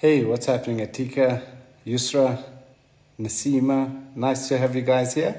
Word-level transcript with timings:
Hey, 0.00 0.24
what's 0.24 0.46
happening, 0.46 0.78
Atika, 0.78 1.42
Yusra, 1.86 2.42
Nasima? 3.20 4.16
Nice 4.16 4.48
to 4.48 4.56
have 4.56 4.74
you 4.74 4.80
guys 4.80 5.12
here. 5.12 5.38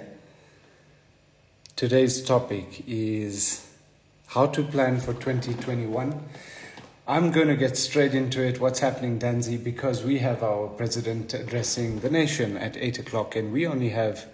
Today's 1.75 2.21
topic 2.21 2.83
is 2.85 3.67
how 4.27 4.45
to 4.45 4.61
plan 4.61 4.99
for 4.99 5.13
2021. 5.13 6.23
I'm 7.07 7.31
going 7.31 7.47
to 7.47 7.55
get 7.55 7.75
straight 7.75 8.13
into 8.13 8.43
it. 8.43 8.61
What's 8.61 8.81
happening, 8.81 9.17
Danzi? 9.17 9.57
Because 9.63 10.03
we 10.03 10.19
have 10.19 10.43
our 10.43 10.67
president 10.67 11.33
addressing 11.33 12.01
the 12.01 12.11
nation 12.11 12.55
at 12.55 12.77
8 12.77 12.99
o'clock, 12.99 13.35
and 13.35 13.51
we 13.51 13.65
only 13.65 13.89
have 13.89 14.27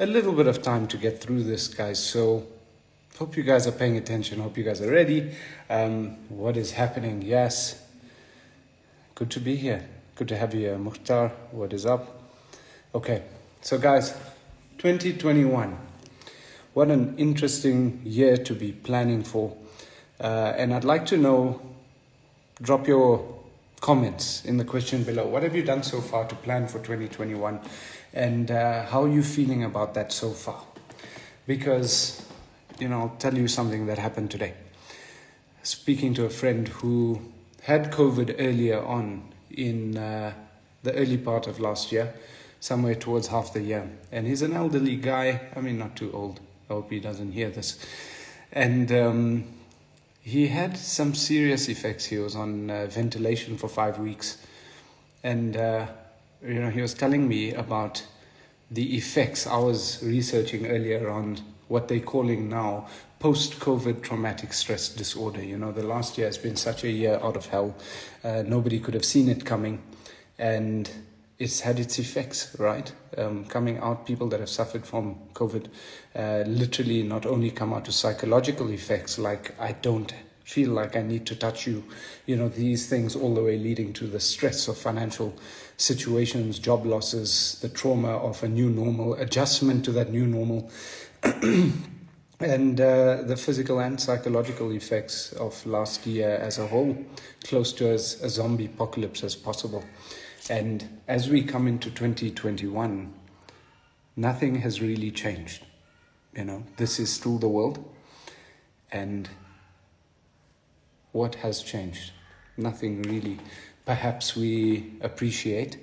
a 0.00 0.06
little 0.06 0.32
bit 0.32 0.46
of 0.46 0.62
time 0.62 0.86
to 0.86 0.96
get 0.96 1.20
through 1.20 1.42
this, 1.42 1.68
guys. 1.68 2.02
So, 2.02 2.46
hope 3.18 3.36
you 3.36 3.42
guys 3.42 3.66
are 3.66 3.72
paying 3.72 3.98
attention. 3.98 4.40
Hope 4.40 4.56
you 4.56 4.64
guys 4.64 4.80
are 4.80 4.90
ready. 4.90 5.32
Um, 5.68 6.16
what 6.30 6.56
is 6.56 6.72
happening? 6.72 7.20
Yes. 7.20 7.82
Good 9.16 9.30
to 9.30 9.40
be 9.40 9.56
here. 9.56 9.82
Good 10.14 10.28
to 10.28 10.36
have 10.36 10.52
you 10.52 10.60
here. 10.60 10.76
Mukhtar, 10.76 11.30
what 11.50 11.72
is 11.72 11.86
up? 11.86 12.20
Okay, 12.94 13.22
so 13.62 13.78
guys, 13.78 14.10
2021. 14.76 15.74
What 16.74 16.90
an 16.90 17.16
interesting 17.16 18.02
year 18.04 18.36
to 18.36 18.52
be 18.52 18.72
planning 18.72 19.22
for. 19.22 19.56
Uh, 20.20 20.52
and 20.58 20.74
I'd 20.74 20.84
like 20.84 21.06
to 21.06 21.16
know, 21.16 21.62
drop 22.60 22.86
your 22.86 23.40
comments 23.80 24.44
in 24.44 24.58
the 24.58 24.66
question 24.66 25.02
below. 25.02 25.26
What 25.26 25.42
have 25.44 25.56
you 25.56 25.62
done 25.62 25.82
so 25.82 26.02
far 26.02 26.28
to 26.28 26.34
plan 26.34 26.68
for 26.68 26.76
2021? 26.80 27.58
And 28.12 28.50
uh, 28.50 28.84
how 28.84 29.04
are 29.04 29.08
you 29.08 29.22
feeling 29.22 29.64
about 29.64 29.94
that 29.94 30.12
so 30.12 30.32
far? 30.32 30.62
Because, 31.46 32.22
you 32.78 32.90
know, 32.90 33.00
I'll 33.00 33.16
tell 33.18 33.32
you 33.32 33.48
something 33.48 33.86
that 33.86 33.96
happened 33.96 34.30
today. 34.30 34.52
Speaking 35.62 36.12
to 36.12 36.26
a 36.26 36.30
friend 36.30 36.68
who 36.68 37.32
had 37.66 37.90
COVID 37.90 38.36
earlier 38.38 38.80
on 38.80 39.22
in 39.50 39.98
uh, 39.98 40.32
the 40.84 40.94
early 40.94 41.18
part 41.18 41.48
of 41.48 41.58
last 41.58 41.90
year, 41.90 42.14
somewhere 42.60 42.94
towards 42.94 43.26
half 43.26 43.52
the 43.52 43.60
year. 43.60 43.90
And 44.12 44.24
he's 44.24 44.42
an 44.42 44.52
elderly 44.52 44.94
guy, 44.94 45.40
I 45.56 45.60
mean, 45.60 45.76
not 45.76 45.96
too 45.96 46.12
old. 46.12 46.38
I 46.70 46.74
hope 46.74 46.90
he 46.90 47.00
doesn't 47.00 47.32
hear 47.32 47.50
this. 47.50 47.84
And 48.52 48.92
um, 48.92 49.44
he 50.22 50.46
had 50.46 50.76
some 50.76 51.16
serious 51.16 51.68
effects. 51.68 52.04
He 52.04 52.18
was 52.18 52.36
on 52.36 52.70
uh, 52.70 52.86
ventilation 52.86 53.58
for 53.58 53.66
five 53.66 53.98
weeks. 53.98 54.38
And, 55.24 55.56
uh, 55.56 55.86
you 56.46 56.60
know, 56.60 56.70
he 56.70 56.80
was 56.80 56.94
telling 56.94 57.26
me 57.26 57.52
about 57.52 58.06
the 58.70 58.96
effects. 58.96 59.44
I 59.44 59.58
was 59.58 60.00
researching 60.04 60.68
earlier 60.68 61.10
on 61.10 61.38
what 61.68 61.88
they're 61.88 62.00
calling 62.00 62.48
now 62.48 62.86
post 63.18 63.58
COVID 63.60 64.02
traumatic 64.02 64.52
stress 64.52 64.88
disorder. 64.88 65.42
You 65.42 65.56
know, 65.56 65.72
the 65.72 65.82
last 65.82 66.18
year 66.18 66.26
has 66.26 66.38
been 66.38 66.56
such 66.56 66.84
a 66.84 66.90
year 66.90 67.18
out 67.22 67.36
of 67.36 67.46
hell. 67.46 67.74
Uh, 68.22 68.42
nobody 68.46 68.78
could 68.78 68.94
have 68.94 69.04
seen 69.04 69.28
it 69.28 69.44
coming. 69.44 69.82
And 70.38 70.90
it's 71.38 71.60
had 71.60 71.78
its 71.78 71.98
effects, 71.98 72.56
right? 72.58 72.92
Um, 73.16 73.44
coming 73.44 73.78
out, 73.78 74.06
people 74.06 74.28
that 74.28 74.40
have 74.40 74.48
suffered 74.48 74.86
from 74.86 75.16
COVID 75.34 75.68
uh, 76.14 76.44
literally 76.46 77.02
not 77.02 77.26
only 77.26 77.50
come 77.50 77.74
out 77.74 77.84
to 77.86 77.92
psychological 77.92 78.70
effects 78.70 79.18
like, 79.18 79.58
I 79.60 79.72
don't 79.72 80.12
feel 80.44 80.70
like 80.70 80.96
I 80.96 81.02
need 81.02 81.26
to 81.26 81.34
touch 81.34 81.66
you, 81.66 81.84
you 82.24 82.36
know, 82.36 82.48
these 82.48 82.88
things 82.88 83.16
all 83.16 83.34
the 83.34 83.42
way 83.42 83.58
leading 83.58 83.92
to 83.94 84.06
the 84.06 84.20
stress 84.20 84.68
of 84.68 84.78
financial 84.78 85.34
situations, 85.76 86.58
job 86.58 86.86
losses, 86.86 87.58
the 87.60 87.68
trauma 87.68 88.16
of 88.16 88.42
a 88.42 88.48
new 88.48 88.70
normal, 88.70 89.14
adjustment 89.14 89.84
to 89.86 89.92
that 89.92 90.12
new 90.12 90.26
normal. 90.26 90.70
and 92.40 92.80
uh, 92.80 93.22
the 93.22 93.36
physical 93.36 93.80
and 93.80 94.00
psychological 94.00 94.70
effects 94.70 95.32
of 95.32 95.64
last 95.66 96.06
year 96.06 96.36
as 96.36 96.58
a 96.58 96.66
whole, 96.66 96.96
close 97.44 97.72
to 97.72 97.88
as 97.88 98.22
a 98.22 98.28
zombie 98.28 98.66
apocalypse 98.66 99.24
as 99.24 99.34
possible. 99.34 99.84
And 100.48 101.00
as 101.08 101.28
we 101.28 101.42
come 101.42 101.66
into 101.66 101.90
2021, 101.90 103.12
nothing 104.14 104.56
has 104.56 104.80
really 104.80 105.10
changed. 105.10 105.64
You 106.36 106.44
know, 106.44 106.64
this 106.76 107.00
is 107.00 107.12
still 107.12 107.38
the 107.38 107.48
world. 107.48 107.84
And 108.92 109.28
what 111.12 111.36
has 111.36 111.62
changed? 111.62 112.12
Nothing 112.56 113.02
really. 113.02 113.38
Perhaps 113.84 114.36
we 114.36 114.92
appreciate 115.00 115.78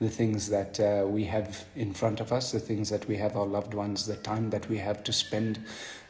the 0.00 0.08
things 0.08 0.48
that 0.48 0.78
uh, 0.78 1.06
we 1.06 1.24
have 1.24 1.64
in 1.74 1.92
front 1.92 2.20
of 2.20 2.32
us, 2.32 2.52
the 2.52 2.60
things 2.60 2.88
that 2.90 3.08
we 3.08 3.16
have 3.16 3.36
our 3.36 3.46
loved 3.46 3.74
ones, 3.74 4.06
the 4.06 4.16
time 4.16 4.50
that 4.50 4.68
we 4.68 4.78
have 4.78 5.02
to 5.04 5.12
spend 5.12 5.58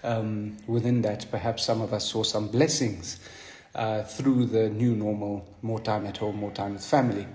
um, 0.05 0.57
within 0.67 1.03
that. 1.03 1.27
Perhaps 1.31 1.65
some 1.65 1.81
of 1.81 1.93
us 1.93 2.11
saw 2.11 2.23
some 2.23 2.49
blessings 2.49 3.19
uh, 3.75 4.03
through 4.03 4.47
the 4.47 4.69
new 4.69 4.95
normal, 4.95 5.47
more 5.63 5.81
time 5.81 6.07
at 6.07 6.19
home, 6.19 6.37
more 6.37 6.51
time 6.51 6.75
with 6.75 6.85
family. 6.85 7.27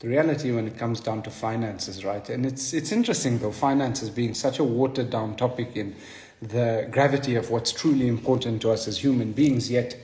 The 0.00 0.08
reality 0.08 0.52
when 0.52 0.66
it 0.66 0.78
comes 0.78 1.00
down 1.00 1.22
to 1.22 1.30
finances, 1.30 2.04
right? 2.04 2.28
And 2.28 2.44
it's 2.44 2.72
it's 2.74 2.92
interesting 2.92 3.38
though, 3.38 3.52
finances 3.52 4.10
being 4.10 4.34
such 4.34 4.58
a 4.58 4.64
watered 4.64 5.10
down 5.10 5.36
topic 5.36 5.76
in 5.76 5.94
the 6.42 6.88
gravity 6.90 7.36
of 7.36 7.50
what's 7.50 7.72
truly 7.72 8.08
important 8.08 8.60
to 8.62 8.70
us 8.70 8.86
as 8.86 8.98
human 8.98 9.32
beings, 9.32 9.70
yet 9.70 9.96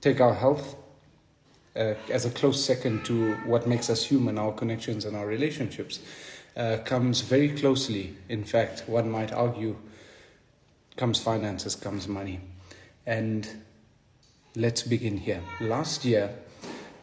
take 0.00 0.20
our 0.20 0.34
health, 0.34 0.76
uh, 1.76 1.94
as 2.10 2.24
a 2.24 2.30
close 2.30 2.64
second 2.64 3.04
to 3.04 3.34
what 3.46 3.66
makes 3.66 3.90
us 3.90 4.04
human, 4.04 4.38
our 4.38 4.52
connections 4.52 5.04
and 5.04 5.16
our 5.16 5.26
relationships, 5.26 6.00
uh, 6.56 6.78
comes 6.84 7.20
very 7.20 7.50
closely. 7.50 8.16
In 8.28 8.44
fact, 8.44 8.84
one 8.86 9.10
might 9.10 9.32
argue, 9.32 9.76
comes 10.96 11.20
finances, 11.20 11.74
comes 11.74 12.08
money. 12.08 12.40
And 13.04 13.46
let's 14.54 14.82
begin 14.82 15.18
here. 15.18 15.42
Last 15.60 16.04
year, 16.04 16.34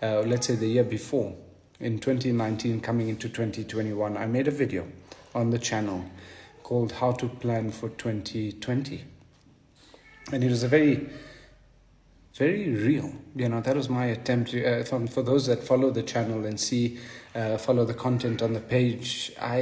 uh, 0.01 0.22
let's 0.22 0.47
say 0.47 0.56
the 0.56 0.67
year 0.67 0.84
before, 0.84 1.35
in 1.79 2.00
2019, 2.00 2.81
coming 2.81 3.09
into 3.09 3.29
2021, 3.29 4.17
I 4.17 4.25
made 4.25 4.47
a 4.47 4.51
video 4.51 4.88
on 5.35 5.50
the 5.50 5.59
channel 5.59 6.05
called 6.63 6.94
How 6.94 7.11
to 7.11 7.28
Plan 7.28 7.72
for 7.72 7.90
2020. 7.90 9.03
And 10.31 10.44
it 10.44 10.50
was 10.50 10.63
a 10.63 10.67
very 10.67 11.09
very 12.36 12.70
real. 12.70 13.14
You 13.36 13.50
know, 13.50 13.62
that 13.62 13.76
was 13.76 13.90
my 13.90 14.06
attempt. 14.06 14.52
To, 14.52 14.82
uh, 14.82 14.84
for, 14.84 15.06
for 15.08 15.22
those 15.22 15.46
that 15.48 15.64
follow 15.64 15.92
the 15.92 16.02
channel 16.02 16.46
and 16.46 16.60
see, 16.60 16.98
uh, 17.36 17.58
follow 17.58 17.86
the 17.86 17.94
content 17.94 18.42
on 18.42 18.54
the 18.54 18.60
page, 18.60 19.32
I 19.40 19.58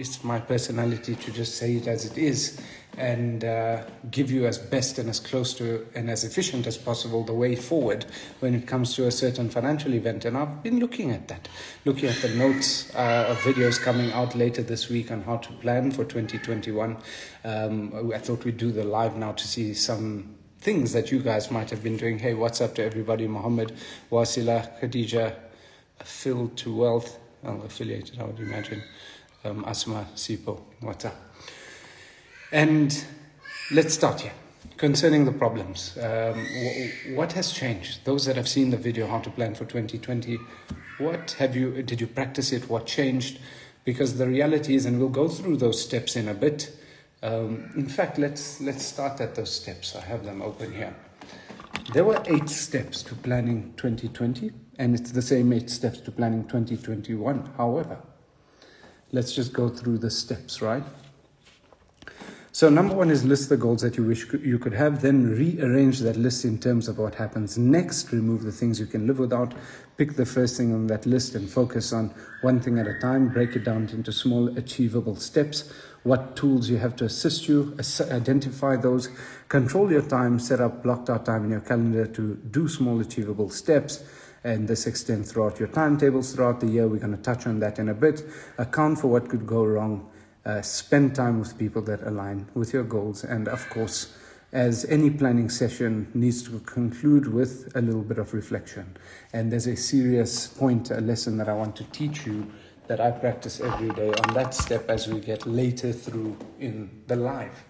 it's 0.00 0.22
my 0.22 0.38
personality 0.38 1.16
to 1.16 1.32
just 1.32 1.56
say 1.56 1.76
it 1.76 1.88
as 1.88 2.04
it 2.04 2.16
is 2.16 2.60
and 2.98 3.42
uh, 3.44 3.82
give 4.10 4.30
you 4.30 4.46
as 4.46 4.58
best 4.58 4.98
and 4.98 5.08
as 5.08 5.18
close 5.18 5.54
to 5.54 5.86
and 5.94 6.10
as 6.10 6.24
efficient 6.24 6.66
as 6.66 6.76
possible 6.76 7.24
the 7.24 7.32
way 7.32 7.56
forward 7.56 8.04
when 8.40 8.54
it 8.54 8.66
comes 8.66 8.94
to 8.94 9.06
a 9.06 9.10
certain 9.10 9.48
financial 9.48 9.94
event. 9.94 10.24
And 10.24 10.36
I've 10.36 10.62
been 10.62 10.78
looking 10.78 11.10
at 11.10 11.26
that, 11.28 11.48
looking 11.84 12.08
at 12.08 12.16
the 12.16 12.28
notes 12.28 12.94
uh, 12.94 13.26
of 13.30 13.38
videos 13.38 13.80
coming 13.80 14.12
out 14.12 14.34
later 14.34 14.62
this 14.62 14.88
week 14.88 15.10
on 15.10 15.22
how 15.22 15.38
to 15.38 15.52
plan 15.54 15.90
for 15.90 16.04
2021. 16.04 16.98
Um, 17.44 18.12
I 18.12 18.18
thought 18.18 18.44
we'd 18.44 18.58
do 18.58 18.70
the 18.70 18.84
live 18.84 19.16
now 19.16 19.32
to 19.32 19.48
see 19.48 19.74
some 19.74 20.36
things 20.62 20.92
that 20.92 21.10
you 21.10 21.18
guys 21.18 21.50
might 21.50 21.70
have 21.70 21.82
been 21.82 21.96
doing. 21.96 22.20
Hey, 22.20 22.34
what's 22.34 22.60
up 22.60 22.76
to 22.76 22.84
everybody? 22.84 23.26
Muhammad, 23.26 23.72
Wasila, 24.12 24.80
Khadija, 24.80 25.34
Phil 26.04 26.48
to 26.50 26.76
Wealth, 26.76 27.18
well, 27.42 27.60
affiliated, 27.64 28.20
I 28.20 28.24
would 28.24 28.38
imagine. 28.38 28.80
Um, 29.44 29.64
Asma, 29.66 30.06
Sipo, 30.14 30.60
what's 30.80 31.04
up? 31.04 31.16
And 32.52 33.04
let's 33.72 33.92
start 33.92 34.20
here. 34.20 34.32
Concerning 34.76 35.24
the 35.24 35.32
problems, 35.32 35.98
um, 35.98 36.04
w- 36.34 37.16
what 37.16 37.32
has 37.32 37.52
changed? 37.52 38.04
Those 38.04 38.26
that 38.26 38.36
have 38.36 38.46
seen 38.48 38.70
the 38.70 38.76
video, 38.76 39.08
How 39.08 39.18
to 39.18 39.30
Plan 39.30 39.56
for 39.56 39.64
2020, 39.64 40.38
what 40.98 41.32
have 41.40 41.56
you, 41.56 41.82
did 41.82 42.00
you 42.00 42.06
practice 42.06 42.52
it? 42.52 42.68
What 42.68 42.86
changed? 42.86 43.40
Because 43.84 44.16
the 44.16 44.28
reality 44.28 44.76
is, 44.76 44.86
and 44.86 45.00
we'll 45.00 45.08
go 45.08 45.28
through 45.28 45.56
those 45.56 45.82
steps 45.82 46.14
in 46.14 46.28
a 46.28 46.34
bit, 46.34 46.70
um, 47.22 47.70
in 47.76 47.88
fact, 47.88 48.18
let's, 48.18 48.60
let's 48.60 48.84
start 48.84 49.20
at 49.20 49.34
those 49.34 49.54
steps. 49.54 49.94
I 49.94 50.00
have 50.00 50.24
them 50.24 50.42
open 50.42 50.72
here. 50.72 50.94
There 51.92 52.04
were 52.04 52.22
eight 52.26 52.48
steps 52.48 53.02
to 53.04 53.14
planning 53.14 53.74
2020, 53.76 54.52
and 54.78 54.94
it's 54.94 55.12
the 55.12 55.22
same 55.22 55.52
eight 55.52 55.70
steps 55.70 56.00
to 56.00 56.12
planning 56.12 56.44
2021. 56.44 57.52
However, 57.56 57.98
let's 59.12 59.34
just 59.34 59.52
go 59.52 59.68
through 59.68 59.98
the 59.98 60.10
steps, 60.10 60.60
right? 60.60 60.84
So, 62.54 62.68
number 62.68 62.94
one 62.94 63.10
is 63.10 63.24
list 63.24 63.48
the 63.48 63.56
goals 63.56 63.80
that 63.80 63.96
you 63.96 64.04
wish 64.04 64.30
you 64.30 64.58
could 64.58 64.74
have, 64.74 65.00
then 65.00 65.30
rearrange 65.30 66.00
that 66.00 66.16
list 66.16 66.44
in 66.44 66.58
terms 66.58 66.86
of 66.86 66.98
what 66.98 67.14
happens 67.14 67.56
next. 67.56 68.12
Remove 68.12 68.42
the 68.42 68.52
things 68.52 68.78
you 68.78 68.84
can 68.84 69.06
live 69.06 69.18
without. 69.18 69.54
Pick 69.96 70.16
the 70.16 70.26
first 70.26 70.58
thing 70.58 70.74
on 70.74 70.86
that 70.88 71.06
list 71.06 71.34
and 71.34 71.48
focus 71.48 71.94
on 71.94 72.14
one 72.42 72.60
thing 72.60 72.78
at 72.78 72.86
a 72.86 72.98
time. 73.00 73.30
Break 73.30 73.56
it 73.56 73.64
down 73.64 73.88
into 73.88 74.12
small, 74.12 74.54
achievable 74.58 75.16
steps. 75.16 75.72
What 76.02 76.36
tools 76.36 76.68
you 76.68 76.76
have 76.76 76.94
to 76.96 77.06
assist 77.06 77.48
you, 77.48 77.74
identify 78.10 78.76
those. 78.76 79.08
Control 79.48 79.90
your 79.90 80.02
time, 80.02 80.38
set 80.38 80.60
up 80.60 80.82
blocked 80.82 81.08
out 81.08 81.24
time 81.24 81.44
in 81.44 81.52
your 81.52 81.60
calendar 81.60 82.06
to 82.06 82.34
do 82.34 82.68
small, 82.68 83.00
achievable 83.00 83.48
steps 83.48 84.04
and 84.44 84.66
this 84.66 84.86
extends 84.88 85.32
throughout 85.32 85.58
your 85.58 85.68
timetables 85.68 86.34
throughout 86.34 86.60
the 86.60 86.66
year. 86.66 86.88
We're 86.88 86.98
going 86.98 87.16
to 87.16 87.22
touch 87.22 87.46
on 87.46 87.60
that 87.60 87.78
in 87.78 87.88
a 87.88 87.94
bit. 87.94 88.22
Account 88.58 88.98
for 88.98 89.06
what 89.06 89.28
could 89.28 89.46
go 89.46 89.64
wrong 89.64 90.10
uh, 90.44 90.62
spend 90.62 91.14
time 91.14 91.38
with 91.38 91.58
people 91.58 91.82
that 91.82 92.02
align 92.02 92.48
with 92.54 92.72
your 92.72 92.84
goals, 92.84 93.24
and 93.24 93.48
of 93.48 93.68
course, 93.70 94.14
as 94.52 94.84
any 94.86 95.08
planning 95.08 95.48
session 95.48 96.10
needs 96.14 96.42
to 96.42 96.58
conclude 96.60 97.32
with 97.32 97.72
a 97.74 97.80
little 97.80 98.02
bit 98.02 98.18
of 98.18 98.34
reflection. 98.34 98.96
And 99.32 99.50
there's 99.50 99.66
a 99.66 99.76
serious 99.76 100.48
point, 100.48 100.90
a 100.90 101.00
lesson 101.00 101.38
that 101.38 101.48
I 101.48 101.54
want 101.54 101.74
to 101.76 101.84
teach 101.84 102.26
you 102.26 102.50
that 102.86 103.00
I 103.00 103.12
practice 103.12 103.60
every 103.60 103.90
day 103.90 104.12
on 104.12 104.34
that 104.34 104.52
step 104.54 104.90
as 104.90 105.08
we 105.08 105.20
get 105.20 105.46
later 105.46 105.92
through 105.92 106.36
in 106.58 107.02
the 107.06 107.16
life. 107.16 107.64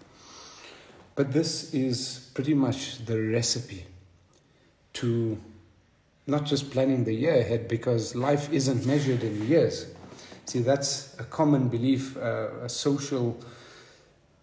But 1.15 1.33
this 1.33 1.73
is 1.75 2.31
pretty 2.35 2.55
much 2.55 3.05
the 3.05 3.21
recipe 3.21 3.87
to 4.95 5.39
not 6.27 6.45
just 6.45 6.71
planning 6.71 7.05
the 7.05 7.15
year 7.15 7.35
ahead 7.35 7.69
because 7.69 8.15
life 8.15 8.53
isn't 8.53 8.87
measured 8.87 9.23
in 9.23 9.47
years. 9.47 9.87
See, 10.45 10.61
that's 10.61 11.19
a 11.19 11.25
common 11.25 11.69
belief, 11.69 12.17
uh, 12.17 12.49
a 12.63 12.69
social 12.69 13.39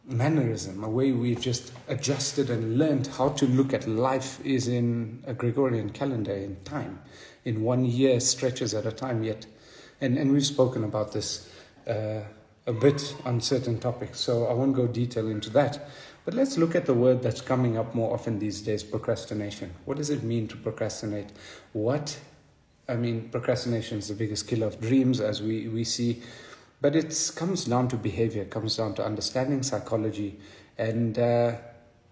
mannerism, 0.06 0.84
a 0.84 0.90
way 0.90 1.12
we've 1.12 1.40
just 1.40 1.72
adjusted 1.88 2.50
and 2.50 2.78
learned 2.78 3.08
how 3.08 3.30
to 3.30 3.46
look 3.46 3.74
at 3.74 3.88
life 3.88 4.44
is 4.44 4.68
in 4.68 5.24
a 5.28 5.34
Gregorian 5.34 5.92
calendar 5.92 6.34
in 6.34 6.58
time, 6.64 7.00
in 7.46 7.62
one 7.64 7.86
year 7.86 8.20
stretches 8.20 8.74
at 8.74 8.86
a 8.86 8.92
time. 8.92 9.24
Yet, 9.24 9.46
and, 10.02 10.18
and 10.18 10.32
we've 10.32 10.46
spoken 10.46 10.84
about 10.84 11.12
this 11.12 11.50
uh, 11.88 12.22
a 12.66 12.74
bit 12.74 13.16
on 13.26 13.42
certain 13.42 13.80
topics, 13.80 14.20
so 14.20 14.46
I 14.48 14.54
won't 14.54 14.76
go 14.76 14.88
detail 14.88 15.28
into 15.28 15.50
that. 15.52 15.90
But 16.26 16.34
let's 16.34 16.58
look 16.58 16.76
at 16.76 16.86
the 16.86 16.94
word 16.94 17.22
that's 17.22 17.42
coming 17.42 17.78
up 17.78 17.96
more 17.96 18.14
often 18.14 18.40
these 18.40 18.62
days 18.62 18.84
procrastination. 18.84 19.74
What 19.86 19.98
does 19.98 20.10
it 20.10 20.24
mean 20.24 20.48
to 20.50 20.58
procrastinate? 20.58 21.30
What, 21.74 22.20
I 22.90 22.96
mean, 22.96 23.30
procrastination 23.30 24.00
is 24.00 24.08
the 24.08 24.16
biggest 24.16 24.48
killer 24.48 24.68
of 24.68 24.82
dreams, 24.82 25.22
as 25.22 25.42
we, 25.42 25.68
we 25.68 25.84
see 25.84 26.22
but 26.82 26.96
it 26.96 27.32
comes 27.36 27.66
down 27.66 27.90
to 27.90 27.98
behavior, 27.98 28.46
comes 28.46 28.78
down 28.78 28.94
to 28.96 29.06
understanding 29.06 29.64
psychology, 29.64 30.40
and 30.78 31.20
uh, 31.20 31.56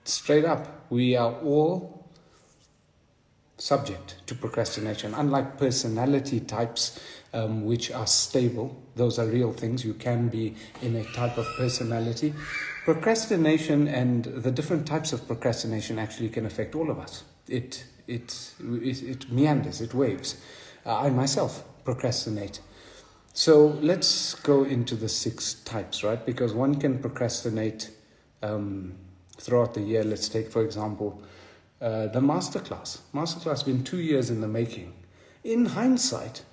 straight 0.04 0.44
up, 0.44 0.86
we 0.90 1.16
are 1.16 1.34
all 1.36 2.06
subject 3.58 4.16
to 4.28 4.36
procrastination. 4.36 5.14
Unlike 5.14 5.58
personality 5.58 6.42
types, 6.42 7.00
um, 7.34 7.66
which 7.66 7.92
are 7.92 8.06
stable, 8.06 8.76
those 8.96 9.18
are 9.18 9.26
real 9.26 9.54
things. 9.54 9.86
You 9.86 9.94
can 9.94 10.28
be 10.28 10.56
in 10.82 10.96
a 10.96 11.04
type 11.06 11.38
of 11.38 11.48
personality. 11.58 12.34
Procrastination 12.84 13.88
and 13.88 14.26
the 14.26 14.52
different 14.52 14.86
types 14.86 15.14
of 15.14 15.26
procrastination 15.28 15.98
actually 15.98 16.30
can 16.30 16.46
affect 16.46 16.76
all 16.76 16.90
of 16.90 17.00
us. 17.00 17.24
It 17.48 17.86
it 18.06 18.54
it, 18.60 19.02
it 19.04 19.32
meanders, 19.32 19.82
it 19.82 19.94
waves. 19.94 20.38
Uh, 20.88 21.00
I 21.00 21.10
myself 21.10 21.66
procrastinate. 21.84 22.62
So 23.34 23.78
let's 23.81 24.36
go 24.36 24.63
into 24.63 24.95
the 24.95 25.10
six 25.10 25.56
types, 25.66 26.01
right? 26.01 26.25
Because 26.25 26.54
one 26.54 26.75
can 26.75 27.00
procrastinate 27.00 27.92
um, 28.42 28.95
throughout 29.38 29.74
the 29.74 29.81
year. 29.81 30.04
Let's 30.06 30.30
take, 30.30 30.50
for 30.50 30.63
example, 30.63 31.22
uh, 31.81 32.07
the 32.07 32.22
masterclass. 32.22 33.00
Masterclass 33.13 33.50
has 33.50 33.63
been 33.63 33.84
two 33.84 34.00
years 34.00 34.30
in 34.30 34.39
the 34.39 34.48
making. 34.48 34.94
In 35.44 35.66
hindsight, 35.66 36.44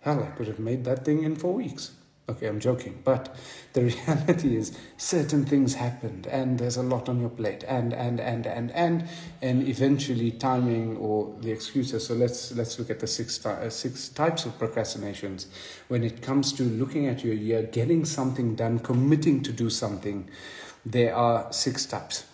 hell, 0.00 0.22
I 0.22 0.30
could 0.36 0.46
have 0.46 0.60
made 0.60 0.84
that 0.84 1.04
thing 1.04 1.24
in 1.24 1.34
four 1.34 1.54
weeks. 1.54 1.90
Okay, 2.26 2.46
I'm 2.46 2.58
joking, 2.58 3.02
but 3.04 3.36
the 3.74 3.82
reality 4.06 4.56
is 4.56 4.78
certain 4.96 5.44
things 5.44 5.74
happened 5.74 6.26
and 6.26 6.58
there's 6.58 6.78
a 6.78 6.82
lot 6.82 7.10
on 7.10 7.20
your 7.20 7.28
plate 7.28 7.64
and 7.68 7.92
and 7.92 8.18
and 8.18 8.46
and 8.46 8.70
and 8.70 9.06
and 9.42 9.68
eventually 9.68 10.30
timing 10.30 10.96
or 10.96 11.36
the 11.42 11.52
excuses. 11.52 12.06
So 12.06 12.14
let's 12.14 12.52
let's 12.52 12.78
look 12.78 12.88
at 12.88 13.00
the 13.00 13.06
six 13.06 13.44
uh, 13.44 13.68
six 13.68 14.08
types 14.08 14.46
of 14.46 14.58
procrastinations 14.58 15.48
when 15.88 16.02
it 16.02 16.22
comes 16.22 16.54
to 16.54 16.62
looking 16.62 17.08
at 17.08 17.22
your 17.22 17.34
year, 17.34 17.62
getting 17.62 18.06
something 18.06 18.54
done, 18.54 18.78
committing 18.78 19.42
to 19.42 19.52
do 19.52 19.68
something. 19.68 20.30
There 20.86 21.14
are 21.14 21.52
six 21.52 21.84
types. 21.84 22.24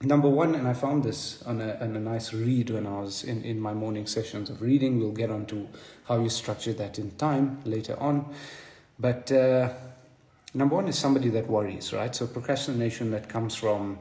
Number 0.00 0.28
one, 0.28 0.54
and 0.54 0.68
I 0.68 0.74
found 0.74 1.02
this 1.02 1.42
on 1.42 1.60
a, 1.60 1.74
on 1.80 1.96
a 1.96 1.98
nice 1.98 2.32
read 2.32 2.70
when 2.70 2.86
I 2.86 3.00
was 3.00 3.24
in, 3.24 3.42
in 3.42 3.58
my 3.58 3.74
morning 3.74 4.06
sessions 4.06 4.48
of 4.48 4.62
reading. 4.62 5.00
We'll 5.00 5.10
get 5.10 5.28
on 5.28 5.44
to 5.46 5.66
how 6.04 6.20
you 6.20 6.28
structure 6.28 6.72
that 6.74 7.00
in 7.00 7.10
time 7.16 7.58
later 7.64 7.98
on. 7.98 8.32
But 8.98 9.30
uh, 9.30 9.70
number 10.54 10.74
one 10.74 10.88
is 10.88 10.98
somebody 10.98 11.28
that 11.30 11.46
worries, 11.46 11.92
right? 11.92 12.14
So 12.14 12.26
procrastination 12.26 13.10
that 13.12 13.28
comes 13.28 13.54
from 13.54 13.98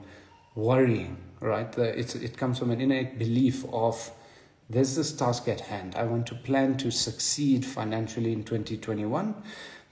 worrying, 0.55 1.17
right? 1.39 1.71
The, 1.71 1.97
it 1.97 2.37
comes 2.37 2.57
from 2.59 2.71
an 2.71 2.81
innate 2.81 3.19
belief 3.19 3.63
of 3.71 4.11
there's 4.69 4.95
this 4.95 5.13
task 5.13 5.47
at 5.47 5.61
hand. 5.61 5.95
I 5.95 6.03
want 6.03 6.27
to 6.27 6.35
plan 6.35 6.77
to 6.77 6.91
succeed 6.91 7.65
financially 7.65 8.33
in 8.33 8.43
2021. 8.43 9.35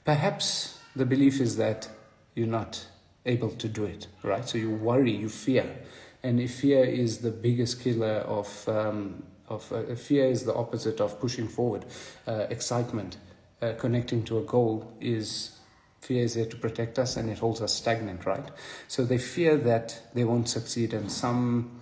Perhaps 0.03 0.79
the 0.95 1.05
belief 1.05 1.39
is 1.39 1.55
that 1.57 1.87
you're 2.33 2.47
not 2.47 2.85
able 3.25 3.51
to 3.51 3.69
do 3.69 3.85
it, 3.85 4.07
right? 4.23 4.47
So 4.47 4.57
you 4.57 4.71
worry, 4.71 5.11
you 5.11 5.29
fear. 5.29 5.77
And 6.23 6.39
if 6.39 6.55
fear 6.55 6.83
is 6.83 7.19
the 7.19 7.31
biggest 7.31 7.81
killer 7.81 8.17
of, 8.27 8.67
um, 8.67 9.23
of 9.47 9.71
uh, 9.71 9.95
fear 9.95 10.25
is 10.25 10.43
the 10.43 10.53
opposite 10.53 10.99
of 10.99 11.19
pushing 11.21 11.47
forward, 11.47 11.85
uh, 12.27 12.47
excitement 12.49 13.17
uh, 13.61 13.73
connecting 13.77 14.23
to 14.23 14.37
a 14.37 14.41
goal 14.41 14.93
is 14.99 15.59
fear 16.05 16.23
is 16.23 16.35
there 16.35 16.45
to 16.45 16.55
protect 16.55 16.99
us 16.99 17.17
and 17.17 17.29
it 17.29 17.39
holds 17.39 17.61
us 17.61 17.73
stagnant, 17.73 18.25
right? 18.25 18.49
So 18.87 19.03
they 19.03 19.17
fear 19.17 19.57
that 19.57 20.01
they 20.13 20.23
won't 20.23 20.47
succeed, 20.47 20.93
and 20.93 21.11
some, 21.11 21.81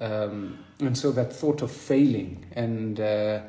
um, 0.00 0.64
and 0.80 0.98
so 0.98 1.12
that 1.12 1.32
thought 1.32 1.62
of 1.62 1.70
failing 1.70 2.46
and 2.52 2.98
uh, 3.00 3.40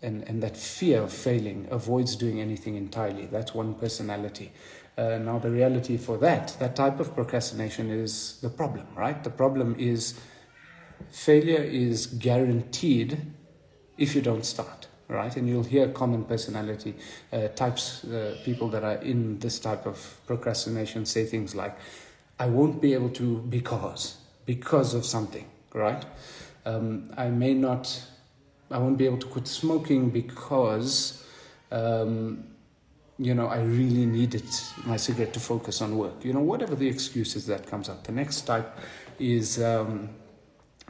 and 0.00 0.22
and 0.28 0.42
that 0.42 0.56
fear 0.56 1.02
of 1.02 1.12
failing 1.12 1.68
avoids 1.70 2.16
doing 2.16 2.40
anything 2.40 2.76
entirely. 2.76 3.26
That's 3.26 3.54
one 3.54 3.74
personality. 3.74 4.52
Uh, 4.96 5.18
now 5.18 5.38
the 5.38 5.50
reality 5.50 5.96
for 5.96 6.18
that, 6.18 6.56
that 6.58 6.74
type 6.74 6.98
of 6.98 7.14
procrastination 7.14 7.88
is 7.88 8.40
the 8.40 8.48
problem, 8.48 8.84
right? 8.96 9.22
The 9.22 9.30
problem 9.30 9.76
is 9.78 10.18
failure 11.08 11.62
is 11.62 12.06
guaranteed 12.06 13.18
if 13.96 14.16
you 14.16 14.22
don't 14.22 14.44
start 14.44 14.87
right? 15.08 15.34
And 15.36 15.48
you'll 15.48 15.64
hear 15.64 15.88
common 15.88 16.24
personality 16.24 16.94
uh, 17.32 17.48
types, 17.48 18.04
uh, 18.04 18.36
people 18.44 18.68
that 18.68 18.84
are 18.84 18.96
in 18.96 19.38
this 19.38 19.58
type 19.58 19.86
of 19.86 20.20
procrastination 20.26 21.06
say 21.06 21.24
things 21.24 21.54
like, 21.54 21.76
I 22.38 22.46
won't 22.46 22.80
be 22.80 22.94
able 22.94 23.10
to 23.10 23.38
because, 23.38 24.18
because 24.46 24.94
of 24.94 25.04
something, 25.04 25.46
right? 25.72 26.04
Um, 26.64 27.10
I 27.16 27.28
may 27.28 27.54
not, 27.54 28.02
I 28.70 28.78
won't 28.78 28.98
be 28.98 29.06
able 29.06 29.18
to 29.18 29.26
quit 29.26 29.48
smoking 29.48 30.10
because, 30.10 31.24
um, 31.72 32.44
you 33.18 33.34
know, 33.34 33.48
I 33.48 33.62
really 33.62 34.06
needed 34.06 34.44
my 34.84 34.96
cigarette 34.96 35.32
to 35.32 35.40
focus 35.40 35.80
on 35.80 35.96
work. 35.96 36.24
You 36.24 36.34
know, 36.34 36.40
whatever 36.40 36.76
the 36.76 36.86
excuses 36.86 37.46
that 37.46 37.66
comes 37.66 37.88
up. 37.88 38.04
The 38.04 38.12
next 38.12 38.42
type 38.42 38.78
is, 39.18 39.60
um, 39.60 40.10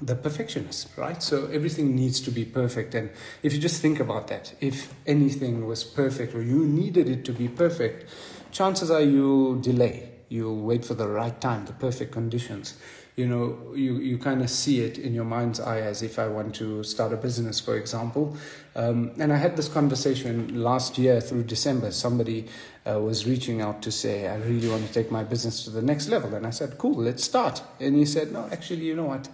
the 0.01 0.15
perfectionist, 0.15 0.89
right? 0.97 1.23
So 1.23 1.47
everything 1.47 1.95
needs 1.95 2.21
to 2.21 2.31
be 2.31 2.45
perfect. 2.45 2.95
And 2.95 3.11
if 3.43 3.53
you 3.53 3.59
just 3.59 3.83
think 3.83 4.01
about 4.01 4.29
that, 4.29 4.55
if 4.61 4.95
anything 5.07 5.67
was 5.67 5.85
perfect 5.85 6.35
or 6.35 6.43
you 6.43 6.65
needed 6.65 7.09
it 7.09 7.25
to 7.25 7.33
be 7.33 7.49
perfect, 7.49 8.09
chances 8.53 8.91
are 8.91 9.01
you'll 9.01 9.61
delay. 9.61 10.11
You'll 10.29 10.61
wait 10.61 10.85
for 10.85 10.95
the 10.95 11.09
right 11.09 11.39
time, 11.41 11.65
the 11.65 11.73
perfect 11.73 12.13
conditions. 12.13 12.75
You 13.17 13.27
know, 13.27 13.75
you, 13.75 13.97
you 13.97 14.17
kind 14.17 14.43
of 14.43 14.51
see 14.51 14.81
it 14.81 14.97
in 14.97 15.13
your 15.13 15.25
mind's 15.25 15.59
eye 15.59 15.81
as 15.81 16.03
if 16.03 16.21
I 16.21 16.29
want 16.29 16.55
to 16.57 16.85
start 16.85 17.13
a 17.13 17.17
business, 17.17 17.59
for 17.59 17.77
example. 17.77 18.37
Um, 18.77 19.11
and 19.19 19.33
I 19.33 19.37
had 19.37 19.57
this 19.57 19.69
conversation 19.69 20.63
last 20.63 20.99
year 20.99 21.21
through 21.21 21.45
December. 21.45 21.91
Somebody 21.91 22.47
uh, 22.89 23.01
was 23.01 23.27
reaching 23.27 23.61
out 23.61 23.83
to 23.83 23.91
say, 23.91 24.29
I 24.29 24.37
really 24.37 24.69
want 24.69 24.87
to 24.87 24.93
take 24.93 25.11
my 25.11 25.25
business 25.25 25.65
to 25.65 25.71
the 25.71 25.83
next 25.83 26.09
level. 26.09 26.33
And 26.35 26.47
I 26.47 26.51
said, 26.51 26.79
cool, 26.79 26.95
let's 26.95 27.25
start. 27.25 27.61
And 27.81 27.97
he 27.97 28.05
said, 28.05 28.31
no, 28.31 28.49
actually, 28.53 28.85
you 28.85 28.95
know 28.95 29.07
what? 29.07 29.29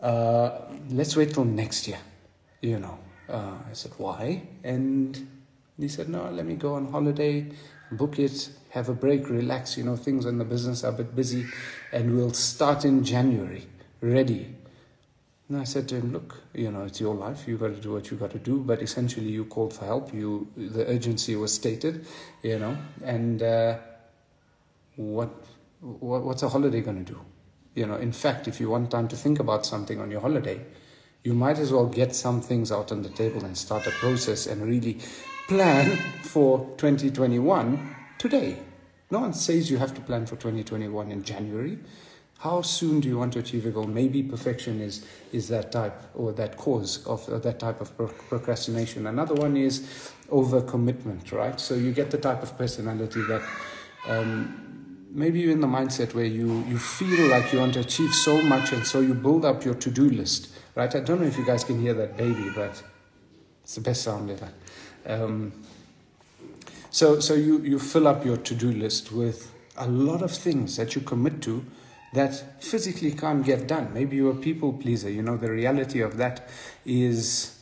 Uh, 0.00 0.60
let's 0.90 1.16
wait 1.16 1.34
till 1.34 1.44
next 1.44 1.88
year, 1.88 1.98
you 2.60 2.78
know. 2.78 2.98
Uh, 3.28 3.54
I 3.70 3.72
said, 3.72 3.92
why? 3.96 4.42
And 4.62 5.28
he 5.78 5.88
said, 5.88 6.08
no, 6.08 6.30
let 6.30 6.44
me 6.44 6.54
go 6.54 6.74
on 6.74 6.90
holiday, 6.90 7.46
book 7.90 8.18
it, 8.18 8.50
have 8.70 8.88
a 8.88 8.94
break, 8.94 9.28
relax, 9.28 9.76
you 9.78 9.84
know, 9.84 9.96
things 9.96 10.26
in 10.26 10.38
the 10.38 10.44
business 10.44 10.84
are 10.84 10.88
a 10.88 10.92
bit 10.92 11.14
busy, 11.14 11.46
and 11.92 12.14
we'll 12.14 12.32
start 12.32 12.84
in 12.84 13.04
January, 13.04 13.66
ready. 14.00 14.54
And 15.48 15.58
I 15.58 15.64
said 15.64 15.88
to 15.88 15.96
him, 15.96 16.12
look, 16.12 16.42
you 16.54 16.70
know, 16.70 16.84
it's 16.84 17.00
your 17.00 17.14
life, 17.14 17.46
You've 17.46 17.60
got 17.60 17.68
to 17.68 17.80
do 17.80 17.92
what 17.92 18.10
you've 18.10 18.20
got 18.20 18.30
to 18.32 18.38
do, 18.38 18.60
but 18.60 18.82
essentially 18.82 19.28
you 19.28 19.44
called 19.44 19.72
for 19.74 19.84
help, 19.84 20.12
you, 20.12 20.48
the 20.56 20.86
urgency 20.86 21.36
was 21.36 21.52
stated, 21.52 22.06
you 22.42 22.58
know, 22.58 22.76
and 23.02 23.42
uh, 23.42 23.78
what, 24.96 25.30
what, 25.80 26.24
what's 26.24 26.42
a 26.42 26.48
holiday 26.48 26.80
going 26.80 27.04
to 27.04 27.12
do? 27.12 27.20
You 27.74 27.86
know, 27.86 27.96
in 27.96 28.12
fact, 28.12 28.46
if 28.46 28.60
you 28.60 28.70
want 28.70 28.90
time 28.90 29.08
to 29.08 29.16
think 29.16 29.40
about 29.40 29.66
something 29.66 30.00
on 30.00 30.10
your 30.10 30.20
holiday, 30.20 30.60
you 31.24 31.34
might 31.34 31.58
as 31.58 31.72
well 31.72 31.86
get 31.86 32.14
some 32.14 32.40
things 32.40 32.70
out 32.70 32.92
on 32.92 33.02
the 33.02 33.08
table 33.08 33.44
and 33.44 33.56
start 33.56 33.86
a 33.86 33.90
process 33.92 34.46
and 34.46 34.62
really 34.62 34.98
plan 35.48 35.96
for 36.22 36.58
2021 36.76 37.96
today. 38.18 38.58
No 39.10 39.20
one 39.20 39.32
says 39.32 39.70
you 39.70 39.78
have 39.78 39.94
to 39.94 40.00
plan 40.00 40.26
for 40.26 40.36
2021 40.36 41.10
in 41.10 41.22
January. 41.22 41.78
How 42.38 42.62
soon 42.62 43.00
do 43.00 43.08
you 43.08 43.16
want 43.16 43.32
to 43.34 43.38
achieve 43.38 43.64
a 43.64 43.70
goal? 43.70 43.86
Maybe 43.86 44.22
perfection 44.22 44.80
is, 44.80 45.06
is 45.32 45.48
that 45.48 45.72
type 45.72 46.02
or 46.14 46.32
that 46.32 46.56
cause 46.56 47.04
of 47.06 47.24
that 47.42 47.58
type 47.58 47.80
of 47.80 47.96
procrastination. 48.28 49.06
Another 49.06 49.34
one 49.34 49.56
is 49.56 50.12
overcommitment, 50.30 51.32
right? 51.32 51.58
So 51.58 51.74
you 51.74 51.92
get 51.92 52.10
the 52.10 52.18
type 52.18 52.42
of 52.42 52.56
personality 52.58 53.22
that 53.28 53.42
um, 54.08 54.63
maybe 55.14 55.40
you're 55.40 55.52
in 55.52 55.60
the 55.60 55.66
mindset 55.66 56.12
where 56.12 56.24
you, 56.24 56.64
you 56.68 56.76
feel 56.76 57.30
like 57.30 57.52
you 57.52 57.60
want 57.60 57.74
to 57.74 57.80
achieve 57.80 58.12
so 58.12 58.42
much 58.42 58.72
and 58.72 58.84
so 58.84 59.00
you 59.00 59.14
build 59.14 59.44
up 59.44 59.64
your 59.64 59.74
to-do 59.74 60.10
list, 60.10 60.48
right? 60.74 60.94
I 60.94 61.00
don't 61.00 61.20
know 61.20 61.26
if 61.26 61.38
you 61.38 61.46
guys 61.46 61.62
can 61.62 61.80
hear 61.80 61.94
that 61.94 62.16
baby, 62.16 62.50
but 62.54 62.82
it's 63.62 63.76
the 63.76 63.80
best 63.80 64.02
sound 64.02 64.30
ever. 64.30 64.52
Um, 65.06 65.52
so, 66.90 67.20
so 67.20 67.34
you, 67.34 67.60
you 67.60 67.78
fill 67.78 68.08
up 68.08 68.24
your 68.24 68.36
to-do 68.36 68.72
list 68.72 69.12
with 69.12 69.52
a 69.76 69.86
lot 69.86 70.20
of 70.20 70.32
things 70.32 70.76
that 70.76 70.94
you 70.94 71.00
commit 71.00 71.40
to 71.42 71.64
that 72.12 72.62
physically 72.62 73.12
can't 73.12 73.44
get 73.44 73.66
done. 73.66 73.92
Maybe 73.92 74.16
you're 74.16 74.32
a 74.32 74.36
people 74.36 74.72
pleaser. 74.72 75.10
You 75.10 75.22
know, 75.22 75.36
the 75.36 75.50
reality 75.50 76.00
of 76.00 76.16
that 76.16 76.48
is 76.84 77.60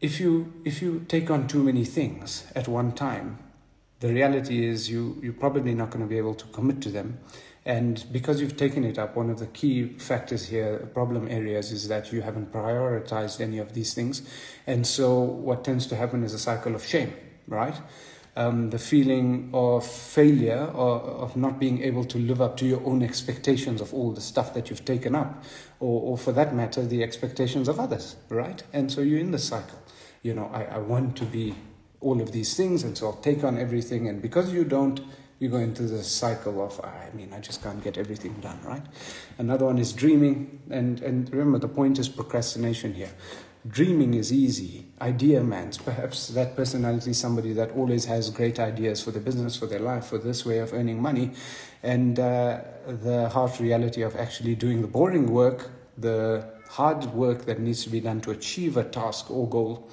if 0.00 0.20
you 0.20 0.52
if 0.64 0.82
you 0.82 1.04
take 1.08 1.30
on 1.30 1.46
too 1.46 1.62
many 1.62 1.84
things 1.84 2.44
at 2.56 2.66
one 2.66 2.92
time, 2.92 3.38
the 4.04 4.12
reality 4.12 4.56
is 4.66 4.90
you 4.90 5.02
you're 5.22 5.40
probably 5.46 5.74
not 5.74 5.90
going 5.90 6.04
to 6.04 6.08
be 6.14 6.18
able 6.18 6.34
to 6.34 6.46
commit 6.56 6.78
to 6.82 6.90
them. 6.90 7.18
And 7.66 8.04
because 8.12 8.40
you've 8.40 8.58
taken 8.58 8.84
it 8.84 8.98
up, 8.98 9.16
one 9.16 9.30
of 9.30 9.38
the 9.38 9.46
key 9.46 9.74
factors 10.10 10.42
here, 10.48 10.90
problem 10.92 11.28
areas, 11.28 11.72
is 11.72 11.88
that 11.88 12.12
you 12.12 12.20
haven't 12.20 12.52
prioritized 12.52 13.40
any 13.40 13.58
of 13.58 13.72
these 13.72 13.94
things. 13.94 14.20
And 14.66 14.86
so 14.86 15.20
what 15.20 15.64
tends 15.64 15.86
to 15.86 15.96
happen 15.96 16.22
is 16.22 16.34
a 16.34 16.38
cycle 16.38 16.74
of 16.74 16.84
shame, 16.84 17.14
right? 17.48 17.80
um, 18.36 18.70
the 18.70 18.78
feeling 18.78 19.50
of 19.54 19.86
failure 19.86 20.70
or 20.74 21.00
of 21.00 21.36
not 21.36 21.58
being 21.58 21.82
able 21.82 22.04
to 22.04 22.18
live 22.18 22.42
up 22.42 22.56
to 22.58 22.66
your 22.66 22.84
own 22.84 23.02
expectations 23.02 23.80
of 23.80 23.94
all 23.94 24.12
the 24.12 24.20
stuff 24.20 24.54
that 24.54 24.70
you've 24.70 24.84
taken 24.84 25.14
up, 25.14 25.44
or, 25.80 26.02
or 26.02 26.18
for 26.18 26.32
that 26.32 26.54
matter, 26.54 26.84
the 26.84 27.02
expectations 27.02 27.68
of 27.68 27.78
others, 27.78 28.16
right? 28.28 28.62
And 28.72 28.90
so 28.90 29.00
you're 29.00 29.20
in 29.20 29.30
the 29.30 29.38
cycle. 29.38 29.78
You 30.22 30.34
know, 30.34 30.50
I, 30.52 30.64
I 30.64 30.78
want 30.78 31.16
to 31.18 31.24
be 31.24 31.54
all 32.04 32.20
of 32.20 32.32
these 32.32 32.56
things, 32.56 32.84
and 32.84 32.96
so 32.96 33.06
I'll 33.06 33.22
take 33.30 33.42
on 33.42 33.58
everything, 33.58 34.08
and 34.08 34.22
because 34.22 34.52
you 34.52 34.64
don't, 34.64 35.00
you 35.40 35.48
go 35.48 35.56
into 35.56 35.82
the 35.82 36.02
cycle 36.04 36.64
of 36.64 36.80
i 36.84 37.10
mean 37.12 37.32
i 37.34 37.40
just 37.40 37.60
can't 37.60 37.82
get 37.82 37.98
everything 37.98 38.32
done 38.34 38.58
right 38.64 38.86
another 39.36 39.66
one 39.66 39.78
is 39.78 39.92
dreaming 39.92 40.62
and 40.70 41.02
and 41.02 41.28
remember 41.32 41.58
the 41.58 41.68
point 41.68 41.98
is 41.98 42.08
procrastination 42.08 42.94
here 42.94 43.10
dreaming 43.66 44.14
is 44.14 44.32
easy. 44.32 44.86
Idea 45.00 45.42
man's 45.42 45.78
perhaps 45.78 46.28
that 46.28 46.56
personality 46.56 47.12
somebody 47.12 47.52
that 47.54 47.70
always 47.72 48.04
has 48.04 48.30
great 48.30 48.58
ideas 48.58 49.02
for 49.02 49.10
their 49.10 49.22
business, 49.22 49.56
for 49.56 49.66
their 49.66 49.78
life, 49.78 50.06
for 50.06 50.18
this 50.18 50.44
way 50.44 50.58
of 50.58 50.72
earning 50.72 51.00
money. 51.00 51.32
And 51.82 52.18
uh, 52.18 52.60
the 52.86 53.28
harsh 53.30 53.60
reality 53.60 54.02
of 54.02 54.16
actually 54.16 54.54
doing 54.54 54.82
the 54.82 54.88
boring 54.88 55.30
work, 55.30 55.70
the 55.96 56.46
hard 56.68 57.06
work 57.06 57.46
that 57.46 57.58
needs 57.58 57.84
to 57.84 57.90
be 57.90 58.00
done 58.00 58.20
to 58.22 58.30
achieve 58.30 58.76
a 58.76 58.84
task 58.84 59.30
or 59.30 59.48
goal. 59.48 59.88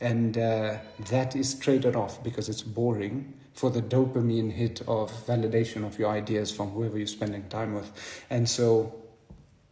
And 0.00 0.36
uh, 0.36 0.78
that 1.10 1.34
is 1.34 1.54
traded 1.58 1.96
off 1.96 2.22
because 2.22 2.48
it's 2.48 2.62
boring 2.62 3.34
for 3.54 3.70
the 3.70 3.80
dopamine 3.80 4.52
hit 4.52 4.82
of 4.86 5.10
validation 5.26 5.86
of 5.86 5.98
your 5.98 6.10
ideas 6.10 6.50
from 6.50 6.70
whoever 6.70 6.98
you're 6.98 7.06
spending 7.06 7.48
time 7.48 7.74
with. 7.74 7.90
And 8.28 8.48
so 8.48 8.94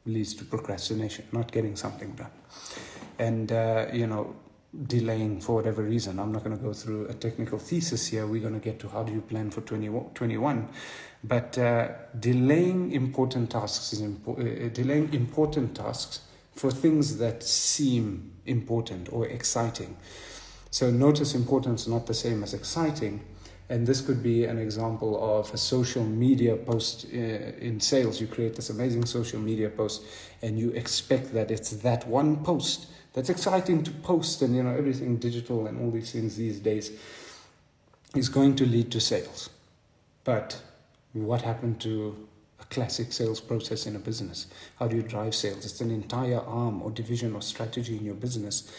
leads 0.06 0.34
to 0.34 0.44
procrastination, 0.44 1.26
not 1.32 1.52
getting 1.52 1.76
something 1.76 2.12
done 2.12 2.30
and 3.18 3.52
uh, 3.52 3.86
you 3.92 4.06
know 4.06 4.34
delaying 4.86 5.40
for 5.40 5.54
whatever 5.54 5.82
reason. 5.82 6.18
I'm 6.18 6.32
not 6.32 6.42
going 6.42 6.56
to 6.56 6.62
go 6.62 6.72
through 6.72 7.06
a 7.06 7.14
technical 7.14 7.60
thesis 7.60 8.08
here. 8.08 8.26
We're 8.26 8.40
going 8.40 8.54
to 8.54 8.64
get 8.64 8.80
to 8.80 8.88
how 8.88 9.04
do 9.04 9.12
you 9.12 9.20
plan 9.20 9.52
for 9.52 9.60
2021. 9.60 10.68
But 11.22 11.56
uh, 11.56 11.88
delaying 12.18 12.90
important 12.90 13.50
tasks 13.50 13.92
is 13.92 14.02
impo- 14.02 14.66
uh, 14.66 14.68
delaying 14.70 15.14
important 15.14 15.76
tasks 15.76 16.20
for 16.54 16.70
things 16.70 17.18
that 17.18 17.42
seem 17.42 18.32
important 18.46 19.12
or 19.12 19.26
exciting. 19.26 19.96
So 20.70 20.90
notice 20.90 21.34
importance 21.34 21.82
is 21.82 21.88
not 21.88 22.06
the 22.06 22.14
same 22.14 22.42
as 22.42 22.54
exciting. 22.54 23.24
And 23.68 23.86
this 23.86 24.00
could 24.00 24.22
be 24.22 24.44
an 24.44 24.58
example 24.58 25.38
of 25.38 25.52
a 25.54 25.56
social 25.56 26.04
media 26.04 26.56
post 26.56 27.06
uh, 27.12 27.16
in 27.16 27.80
sales. 27.80 28.20
You 28.20 28.26
create 28.26 28.56
this 28.56 28.70
amazing 28.70 29.06
social 29.06 29.40
media 29.40 29.70
post 29.70 30.02
and 30.42 30.58
you 30.58 30.70
expect 30.70 31.32
that 31.32 31.50
it's 31.50 31.70
that 31.70 32.06
one 32.06 32.44
post 32.44 32.86
that's 33.14 33.30
exciting 33.30 33.82
to 33.84 33.90
post 33.90 34.42
and 34.42 34.54
you 34.54 34.62
know 34.62 34.76
everything 34.76 35.16
digital 35.16 35.66
and 35.66 35.80
all 35.80 35.90
these 35.90 36.12
things 36.12 36.36
these 36.36 36.60
days 36.60 36.90
is 38.14 38.28
going 38.28 38.54
to 38.56 38.66
lead 38.66 38.90
to 38.90 39.00
sales 39.00 39.48
but 40.24 40.60
what 41.12 41.42
happened 41.42 41.80
to 41.80 42.28
a 42.64 42.74
classic 42.74 43.12
sales 43.12 43.40
process 43.40 43.86
in 43.86 43.96
a 43.96 43.98
business. 43.98 44.46
How 44.78 44.88
do 44.88 44.96
you 44.96 45.02
drive 45.02 45.34
sales? 45.34 45.64
It's 45.64 45.80
an 45.80 45.90
entire 45.90 46.40
arm 46.40 46.82
or 46.82 46.90
division 46.90 47.34
or 47.34 47.42
strategy 47.42 47.96
in 47.96 48.04
your 48.04 48.14
business 48.14 48.70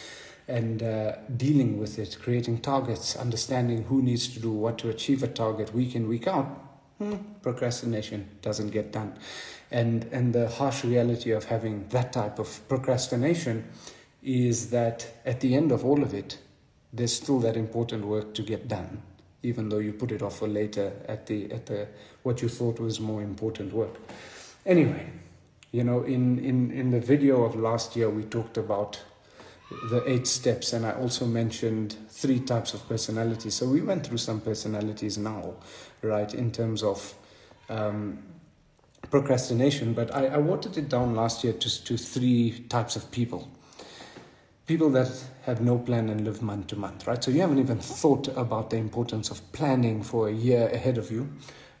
and 0.48 0.82
uh, 0.82 1.16
dealing 1.36 1.78
with 1.78 1.98
it 1.98 2.16
creating 2.20 2.60
targets 2.60 3.16
understanding 3.16 3.82
who 3.84 4.00
needs 4.00 4.28
to 4.28 4.40
do 4.40 4.50
what 4.50 4.78
to 4.78 4.88
achieve 4.88 5.22
a 5.22 5.28
target 5.28 5.74
week 5.74 5.94
in 5.94 6.08
week 6.08 6.26
out. 6.28 6.46
Hmm, 6.98 7.16
procrastination 7.42 8.28
doesn't 8.42 8.70
get 8.70 8.92
done. 8.92 9.18
And 9.70 10.04
and 10.12 10.32
the 10.32 10.48
harsh 10.48 10.84
reality 10.84 11.32
of 11.32 11.44
having 11.44 11.88
that 11.88 12.12
type 12.12 12.38
of 12.38 12.66
procrastination 12.68 13.64
is 14.22 14.70
that 14.70 15.06
at 15.24 15.40
the 15.40 15.54
end 15.54 15.72
of 15.72 15.84
all 15.84 16.02
of 16.02 16.14
it, 16.14 16.38
there's 16.92 17.14
still 17.14 17.38
that 17.40 17.56
important 17.56 18.06
work 18.06 18.32
to 18.34 18.42
get 18.42 18.66
done, 18.68 19.02
even 19.42 19.68
though 19.68 19.78
you 19.78 19.92
put 19.92 20.12
it 20.12 20.22
off 20.22 20.38
for 20.38 20.48
later 20.48 20.92
at 21.06 21.26
the 21.26 21.50
at 21.52 21.66
the 21.66 21.88
what 22.22 22.42
you 22.42 22.48
thought 22.48 22.80
was 22.80 23.00
more 23.00 23.22
important 23.22 23.72
work. 23.72 23.94
Anyway, 24.64 25.06
you 25.70 25.84
know, 25.84 26.02
in, 26.02 26.38
in, 26.38 26.70
in 26.70 26.90
the 26.90 27.00
video 27.00 27.44
of 27.44 27.54
last 27.54 27.96
year 27.96 28.10
we 28.10 28.24
talked 28.24 28.56
about 28.56 29.00
the 29.90 30.02
eight 30.10 30.26
steps 30.26 30.72
and 30.72 30.86
I 30.86 30.92
also 30.92 31.26
mentioned 31.26 31.96
three 32.08 32.40
types 32.40 32.74
of 32.74 32.88
personalities. 32.88 33.54
So 33.54 33.68
we 33.68 33.80
went 33.80 34.06
through 34.06 34.18
some 34.18 34.40
personalities 34.40 35.18
now, 35.18 35.54
right, 36.02 36.32
in 36.32 36.50
terms 36.50 36.82
of 36.82 37.14
um, 37.68 38.22
procrastination, 39.10 39.92
but 39.92 40.14
I, 40.14 40.26
I 40.26 40.38
watered 40.38 40.76
it 40.76 40.88
down 40.88 41.14
last 41.14 41.44
year 41.44 41.52
to, 41.52 41.84
to 41.84 41.96
three 41.96 42.64
types 42.68 42.96
of 42.96 43.10
people 43.10 43.48
people 44.66 44.90
that 44.90 45.08
have 45.42 45.60
no 45.60 45.78
plan 45.78 46.08
and 46.08 46.24
live 46.24 46.42
month 46.42 46.66
to 46.68 46.76
month, 46.76 47.06
right? 47.06 47.22
So 47.22 47.30
you 47.30 47.40
haven't 47.40 47.60
even 47.60 47.78
thought 47.78 48.28
about 48.36 48.70
the 48.70 48.76
importance 48.76 49.30
of 49.30 49.40
planning 49.52 50.02
for 50.02 50.28
a 50.28 50.32
year 50.32 50.68
ahead 50.68 50.98
of 50.98 51.10
you. 51.10 51.28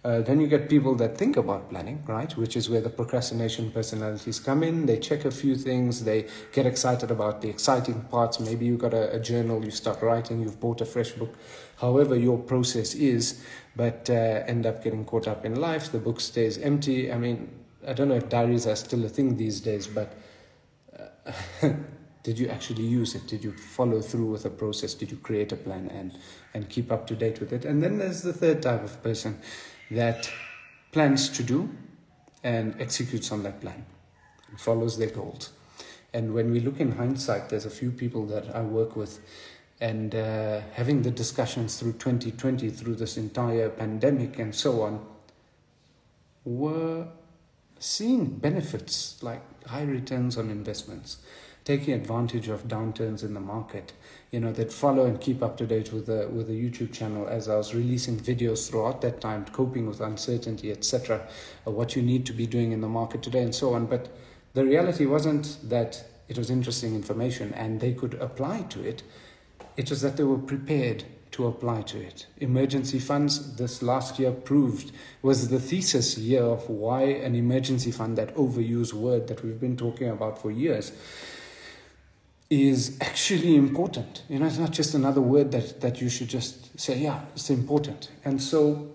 Uh, 0.04 0.20
then 0.20 0.40
you 0.40 0.46
get 0.46 0.68
people 0.68 0.94
that 0.94 1.18
think 1.18 1.36
about 1.36 1.68
planning, 1.68 2.00
right? 2.06 2.36
Which 2.36 2.56
is 2.56 2.70
where 2.70 2.80
the 2.80 2.88
procrastination 2.88 3.72
personalities 3.72 4.38
come 4.38 4.62
in. 4.62 4.86
They 4.86 5.00
check 5.00 5.24
a 5.24 5.32
few 5.32 5.56
things, 5.56 6.04
they 6.04 6.28
get 6.52 6.64
excited 6.64 7.10
about 7.10 7.42
the 7.42 7.48
exciting 7.48 8.02
parts. 8.02 8.38
Maybe 8.38 8.66
you 8.66 8.76
got 8.76 8.94
a, 8.94 9.12
a 9.14 9.18
journal, 9.18 9.64
you 9.64 9.72
start 9.72 10.00
writing, 10.02 10.40
you've 10.40 10.60
bought 10.60 10.80
a 10.80 10.84
fresh 10.84 11.10
book, 11.10 11.34
however 11.78 12.14
your 12.14 12.38
process 12.38 12.94
is, 12.94 13.44
but 13.74 14.08
uh, 14.08 14.44
end 14.46 14.64
up 14.64 14.84
getting 14.84 15.04
caught 15.04 15.26
up 15.26 15.44
in 15.44 15.56
life. 15.56 15.90
The 15.90 15.98
book 15.98 16.20
stays 16.20 16.56
empty. 16.56 17.10
I 17.12 17.18
mean, 17.18 17.50
I 17.84 17.92
don't 17.92 18.06
know 18.06 18.14
if 18.14 18.28
diaries 18.28 18.68
are 18.68 18.76
still 18.76 19.04
a 19.04 19.08
thing 19.08 19.36
these 19.36 19.60
days, 19.60 19.88
but. 19.88 20.14
Uh, 20.96 21.70
did 22.26 22.40
you 22.40 22.48
actually 22.48 22.82
use 22.82 23.14
it? 23.14 23.28
Did 23.28 23.44
you 23.44 23.52
follow 23.52 24.00
through 24.00 24.32
with 24.32 24.44
a 24.44 24.50
process? 24.50 24.94
Did 24.94 25.12
you 25.12 25.16
create 25.16 25.52
a 25.52 25.56
plan 25.56 25.88
and 25.94 26.18
and 26.54 26.68
keep 26.68 26.90
up 26.90 27.06
to 27.06 27.14
date 27.14 27.38
with 27.38 27.52
it? 27.52 27.64
And 27.64 27.80
then 27.80 27.98
there's 27.98 28.22
the 28.22 28.32
third 28.32 28.62
type 28.62 28.82
of 28.82 29.00
person 29.00 29.38
that 29.92 30.28
plans 30.90 31.28
to 31.36 31.44
do 31.44 31.70
and 32.42 32.74
executes 32.80 33.30
on 33.30 33.44
that 33.44 33.60
plan 33.60 33.86
and 34.48 34.60
follows 34.60 34.98
their 34.98 35.10
goals. 35.10 35.50
And 36.12 36.34
when 36.34 36.50
we 36.50 36.58
look 36.58 36.80
in 36.80 36.92
hindsight 36.92 37.48
there's 37.48 37.64
a 37.66 37.76
few 37.80 37.92
people 37.92 38.26
that 38.26 38.56
i 38.56 38.62
work 38.62 38.96
with 38.96 39.20
and 39.80 40.14
uh, 40.14 40.62
having 40.72 41.02
the 41.02 41.12
discussions 41.12 41.78
through 41.78 41.92
2020 41.92 42.70
through 42.70 42.96
this 42.96 43.16
entire 43.16 43.68
pandemic 43.68 44.38
and 44.40 44.52
so 44.54 44.82
on 44.82 45.04
were 46.44 47.06
seeing 47.78 48.24
benefits 48.24 49.22
like 49.22 49.42
high 49.66 49.84
returns 49.84 50.38
on 50.38 50.50
investments 50.50 51.18
taking 51.66 51.92
advantage 51.92 52.48
of 52.48 52.66
downturns 52.68 53.22
in 53.22 53.34
the 53.34 53.40
market 53.40 53.92
you 54.30 54.40
know 54.40 54.52
that 54.52 54.72
follow 54.72 55.04
and 55.04 55.20
keep 55.20 55.42
up 55.42 55.58
to 55.58 55.66
date 55.66 55.92
with 55.92 56.06
the 56.06 56.28
with 56.28 56.46
the 56.46 56.54
youtube 56.54 56.92
channel. 56.92 57.28
As 57.28 57.48
i 57.48 57.56
was 57.56 57.74
releasing 57.74 58.18
videos 58.18 58.70
throughout 58.70 59.02
that 59.02 59.20
time 59.20 59.44
coping 59.52 59.86
with 59.86 60.00
uncertainty 60.00 60.72
etc 60.72 61.28
what 61.64 61.96
you 61.96 62.02
need 62.02 62.24
to 62.26 62.32
be 62.32 62.46
doing 62.46 62.72
in 62.72 62.80
the 62.80 62.88
market 62.88 63.22
today 63.22 63.42
and 63.42 63.54
so 63.54 63.74
on. 63.74 63.86
But 63.86 64.08
the 64.54 64.64
reality 64.64 65.04
wasn't 65.04 65.58
that 65.68 66.04
it 66.28 66.38
was 66.38 66.50
interesting 66.50 66.94
information 66.94 67.52
and 67.54 67.80
they 67.80 67.92
could 67.92 68.14
apply 68.14 68.62
to 68.70 68.82
it. 68.82 69.02
It 69.76 69.90
was 69.90 70.00
that 70.02 70.16
they 70.16 70.24
were 70.24 70.38
prepared 70.38 71.04
to 71.32 71.46
apply 71.46 71.82
to 71.82 72.00
it. 72.00 72.26
Emergency 72.38 72.98
funds, 72.98 73.56
this 73.56 73.82
last 73.82 74.18
year 74.18 74.30
proved, 74.30 74.92
was 75.20 75.48
the 75.48 75.60
thesis 75.60 76.16
year 76.16 76.42
of 76.42 76.70
why 76.70 77.02
an 77.02 77.34
emergency 77.34 77.90
fund, 77.90 78.16
that 78.16 78.34
overused 78.34 78.94
word 78.94 79.28
that 79.28 79.44
we've 79.44 79.60
been 79.60 79.76
talking 79.76 80.08
about 80.08 80.40
for 80.40 80.50
years, 80.50 80.92
is 82.48 82.96
actually 83.00 83.56
important. 83.56 84.22
You 84.28 84.38
know, 84.38 84.46
it's 84.46 84.58
not 84.58 84.70
just 84.70 84.94
another 84.94 85.20
word 85.20 85.50
that, 85.52 85.80
that 85.80 86.00
you 86.00 86.08
should 86.08 86.28
just 86.28 86.78
say, 86.78 86.98
yeah, 86.98 87.22
it's 87.34 87.50
important. 87.50 88.10
And 88.24 88.40
so 88.40 88.90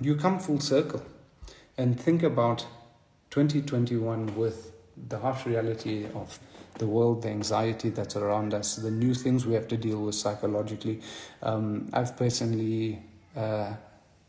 you 0.00 0.16
come 0.16 0.38
full 0.38 0.60
circle 0.60 1.02
and 1.76 1.98
think 1.98 2.22
about 2.22 2.66
2021 3.30 4.36
with 4.36 4.72
the 5.08 5.18
harsh 5.18 5.46
reality 5.46 6.06
of 6.14 6.38
the 6.78 6.86
world, 6.86 7.22
the 7.22 7.28
anxiety 7.28 7.90
that's 7.90 8.16
around 8.16 8.54
us, 8.54 8.76
the 8.76 8.90
new 8.90 9.14
things 9.14 9.44
we 9.44 9.54
have 9.54 9.68
to 9.68 9.76
deal 9.76 10.04
with 10.04 10.14
psychologically. 10.14 11.00
Um, 11.42 11.88
I've 11.92 12.16
personally 12.16 13.02
uh, 13.36 13.74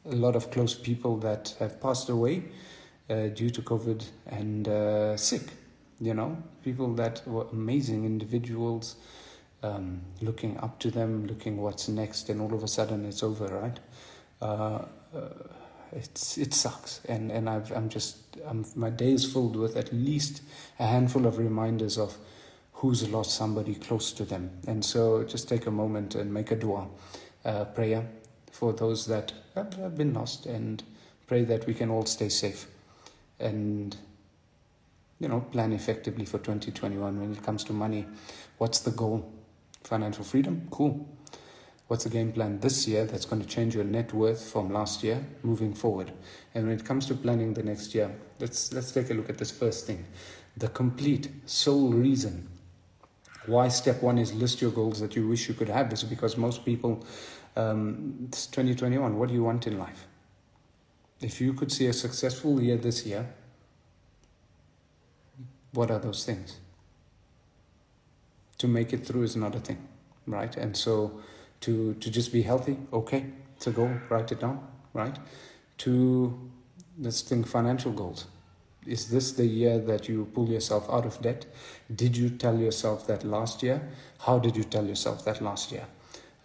a 0.06 0.16
lot 0.16 0.36
of 0.36 0.52
close 0.52 0.76
people 0.76 1.18
that 1.18 1.56
have 1.60 1.80
passed 1.82 2.10
away 2.10 2.44
uh, 3.10 3.28
due 3.28 3.50
to 3.50 3.62
COVID 3.62 4.06
and 4.28 4.68
uh, 4.68 5.18
sick. 5.18 5.44
You 6.02 6.14
know, 6.14 6.42
people 6.64 6.94
that 6.96 7.28
were 7.28 7.48
amazing 7.52 8.06
individuals, 8.06 8.96
um, 9.64 10.02
looking 10.22 10.58
up 10.60 10.80
to 10.80 10.92
them, 10.92 11.28
looking 11.28 11.58
what's 11.58 11.90
next, 11.90 12.30
and 12.30 12.40
all 12.42 12.54
of 12.54 12.64
a 12.64 12.68
sudden 12.68 13.06
it's 13.06 13.24
over, 13.24 13.48
right? 13.48 13.80
Uh, 14.42 14.86
uh 15.16 15.30
it's 15.92 16.38
it 16.38 16.54
sucks, 16.54 17.02
and 17.06 17.32
and 17.32 17.50
I've, 17.50 17.72
I'm 17.72 17.90
just 17.90 18.18
I'm, 18.48 18.66
my 18.76 18.90
day 18.90 19.12
is 19.12 19.32
filled 19.32 19.56
with 19.56 19.76
at 19.76 19.92
least 19.92 20.42
a 20.80 20.86
handful 20.86 21.26
of 21.26 21.38
reminders 21.38 21.98
of 21.98 22.18
who's 22.74 23.10
lost 23.10 23.36
somebody 23.36 23.76
close 23.76 24.12
to 24.14 24.26
them, 24.26 24.52
and 24.68 24.86
so 24.86 25.24
just 25.24 25.50
take 25.50 25.66
a 25.66 25.72
moment 25.72 26.16
and 26.16 26.34
make 26.34 26.52
a 26.52 26.56
dua, 26.56 26.88
uh, 27.44 27.66
prayer 27.66 28.08
for 28.52 28.74
those 28.74 29.06
that 29.08 29.34
have 29.56 29.98
been 29.98 30.14
lost, 30.14 30.46
and 30.46 30.84
pray 31.28 31.44
that 31.44 31.66
we 31.66 31.74
can 31.74 31.90
all 31.90 32.06
stay 32.06 32.30
safe, 32.30 32.68
and 33.40 33.98
you 35.20 35.28
know 35.28 35.42
plan 35.42 35.74
effectively 35.74 36.26
for 36.26 36.38
2021 36.38 37.20
when 37.20 37.32
it 37.32 37.44
comes 37.44 37.64
to 37.66 37.74
money. 37.74 38.08
What's 38.58 38.80
the 38.80 38.92
goal? 38.92 39.32
Financial 39.84 40.24
freedom, 40.24 40.68
cool. 40.72 41.08
What's 41.88 42.04
the 42.04 42.10
game 42.10 42.32
plan 42.32 42.60
this 42.60 42.88
year 42.88 43.06
that's 43.06 43.26
going 43.26 43.42
to 43.42 43.48
change 43.48 43.74
your 43.74 43.84
net 43.84 44.14
worth 44.14 44.52
from 44.52 44.72
last 44.72 45.04
year 45.04 45.26
moving 45.42 45.74
forward? 45.74 46.12
And 46.54 46.68
when 46.68 46.78
it 46.78 46.86
comes 46.86 47.08
to 47.08 47.16
planning 47.16 47.54
the 47.54 47.64
next 47.64 47.96
year 47.96 48.12
let's 48.40 48.72
let's 48.74 48.92
take 48.92 49.10
a 49.10 49.14
look 49.14 49.30
at 49.30 49.38
this 49.38 49.52
first 49.52 49.88
thing. 49.88 50.06
The 50.58 50.70
complete 50.70 51.30
sole 51.46 51.92
reason 51.92 52.48
why 53.46 53.68
step 53.70 54.02
one 54.02 54.18
is 54.18 54.34
list 54.34 54.62
your 54.62 54.72
goals 54.72 55.00
that 55.00 55.16
you 55.16 55.28
wish 55.28 55.48
you 55.48 55.56
could 55.56 55.70
have 55.70 55.92
is 55.92 56.04
because 56.04 56.38
most 56.38 56.64
people 56.64 57.04
um, 57.56 58.28
it's 58.28 58.46
2021 58.48 59.18
what 59.18 59.30
do 59.30 59.36
you 59.36 59.44
want 59.44 59.68
in 59.68 59.78
life? 59.80 60.06
If 61.22 61.42
you 61.42 61.54
could 61.54 61.72
see 61.72 61.88
a 61.88 61.94
successful 61.94 62.62
year 62.62 62.78
this 62.78 63.06
year 63.06 63.28
what 65.74 65.92
are 65.92 66.00
those 66.00 66.26
things? 66.26 66.58
To 68.60 68.68
make 68.68 68.92
it 68.94 69.06
through 69.06 69.24
is 69.24 69.36
another 69.36 69.60
thing 69.60 69.88
right? 70.30 70.56
And 70.56 70.78
so 70.78 71.20
to 71.62 71.94
to 71.96 72.10
just 72.10 72.32
be 72.32 72.42
healthy 72.44 72.78
okay 72.94 73.26
to 73.60 73.72
go 73.72 74.00
write 74.10 74.32
it 74.32 74.40
down 74.40 74.66
right? 74.94 75.18
To 75.80 76.50
let's 77.00 77.22
think 77.22 77.48
financial 77.48 77.92
goals. 77.92 78.28
Is 78.86 79.10
this 79.10 79.34
the 79.34 79.46
year 79.46 79.78
that 79.78 80.08
you 80.08 80.26
pull 80.34 80.50
yourself 80.50 80.90
out 80.90 81.06
of 81.06 81.22
debt? 81.22 81.46
Did 81.94 82.16
you 82.16 82.30
tell 82.30 82.58
yourself 82.58 83.06
that 83.08 83.24
last 83.24 83.62
year? 83.62 83.82
How 84.20 84.40
did 84.40 84.56
you 84.56 84.64
tell 84.64 84.86
yourself 84.86 85.26
that 85.26 85.42
last 85.42 85.72
year? 85.72 85.86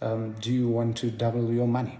Um, 0.01 0.33
do 0.41 0.51
you 0.51 0.67
want 0.67 0.97
to 0.97 1.09
double 1.09 1.51
your 1.51 1.67
money? 1.67 1.97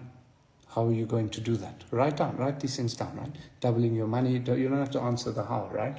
How 0.69 0.85
are 0.87 0.91
you 0.91 1.05
going 1.05 1.29
to 1.29 1.41
do 1.41 1.55
that? 1.57 1.83
Write 1.89 2.17
down 2.17 2.37
write 2.37 2.59
these 2.59 2.75
things 2.75 2.95
down 2.95 3.15
right? 3.17 3.35
Doubling 3.61 3.95
your 3.95 4.07
money 4.07 4.33
you 4.33 4.39
don't 4.39 4.79
have 4.79 4.91
to 4.91 5.01
answer 5.01 5.31
the 5.31 5.43
how 5.43 5.69
right 5.71 5.97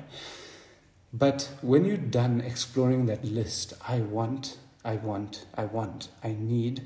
but 1.13 1.51
when 1.63 1.85
you're 1.85 1.97
done 1.97 2.41
exploring 2.41 3.07
that 3.07 3.25
list 3.25 3.75
i 3.89 3.99
want 3.99 4.59
i 4.85 4.97
want 4.97 5.47
i 5.55 5.65
want 5.65 6.09
i 6.23 6.35
need 6.39 6.83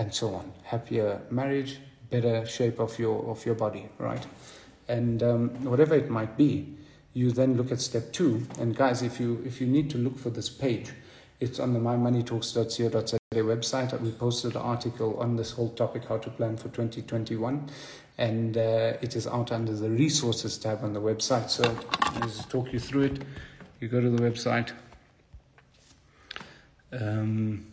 and 0.00 0.14
so 0.14 0.34
on. 0.34 0.52
Happier 0.64 1.20
marriage, 1.30 1.78
better 2.10 2.46
shape 2.46 2.78
of 2.80 2.98
your 2.98 3.30
of 3.30 3.44
your 3.44 3.54
body, 3.54 3.88
right? 3.98 4.26
And 4.88 5.22
um, 5.22 5.48
whatever 5.64 5.94
it 5.94 6.10
might 6.10 6.36
be, 6.36 6.76
you 7.12 7.30
then 7.30 7.56
look 7.56 7.70
at 7.70 7.80
step 7.80 8.12
two. 8.12 8.46
And 8.58 8.74
guys, 8.74 9.02
if 9.02 9.20
you 9.20 9.42
if 9.44 9.60
you 9.60 9.66
need 9.66 9.90
to 9.90 9.98
look 9.98 10.18
for 10.18 10.30
this 10.30 10.48
page, 10.48 10.92
it's 11.38 11.60
on 11.60 11.74
the 11.74 11.80
mymoneytalks.co.za 11.80 13.18
website. 13.32 14.00
We 14.00 14.10
posted 14.10 14.56
an 14.56 14.62
article 14.62 15.18
on 15.20 15.36
this 15.36 15.52
whole 15.52 15.70
topic, 15.70 16.04
how 16.08 16.18
to 16.18 16.30
plan 16.30 16.56
for 16.56 16.68
2021, 16.68 17.68
and 18.18 18.56
uh, 18.56 18.94
it 19.00 19.14
is 19.14 19.26
out 19.26 19.52
under 19.52 19.72
the 19.72 19.90
resources 19.90 20.58
tab 20.58 20.82
on 20.82 20.94
the 20.94 21.00
website. 21.00 21.50
So 21.50 21.64
I'll 22.00 22.20
just 22.22 22.48
talk 22.50 22.72
you 22.72 22.80
through 22.80 23.02
it. 23.02 23.22
You 23.80 23.88
go 23.88 23.98
to 23.98 24.10
the 24.10 24.22
website. 24.22 24.72
Um, 26.92 27.64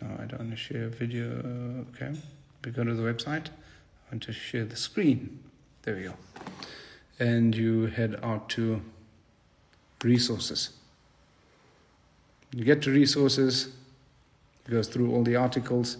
no, 0.00 0.08
I 0.18 0.24
don't 0.24 0.38
want 0.38 0.50
to 0.52 0.56
share 0.56 0.88
video. 0.88 1.84
Okay, 1.94 2.18
we 2.64 2.70
go 2.70 2.82
to 2.82 2.94
the 2.94 3.02
website. 3.02 3.48
I 3.48 4.12
want 4.14 4.22
to 4.22 4.32
share 4.32 4.64
the 4.64 4.76
screen. 4.76 5.38
There 5.82 5.96
we 5.96 6.04
go. 6.04 6.14
And 7.18 7.54
you 7.54 7.86
head 7.86 8.20
out 8.22 8.48
to 8.50 8.80
resources. 10.02 10.70
You 12.54 12.64
get 12.64 12.80
to 12.82 12.90
resources, 12.90 13.68
it 14.66 14.70
goes 14.70 14.88
through 14.88 15.12
all 15.12 15.24
the 15.24 15.36
articles. 15.36 15.98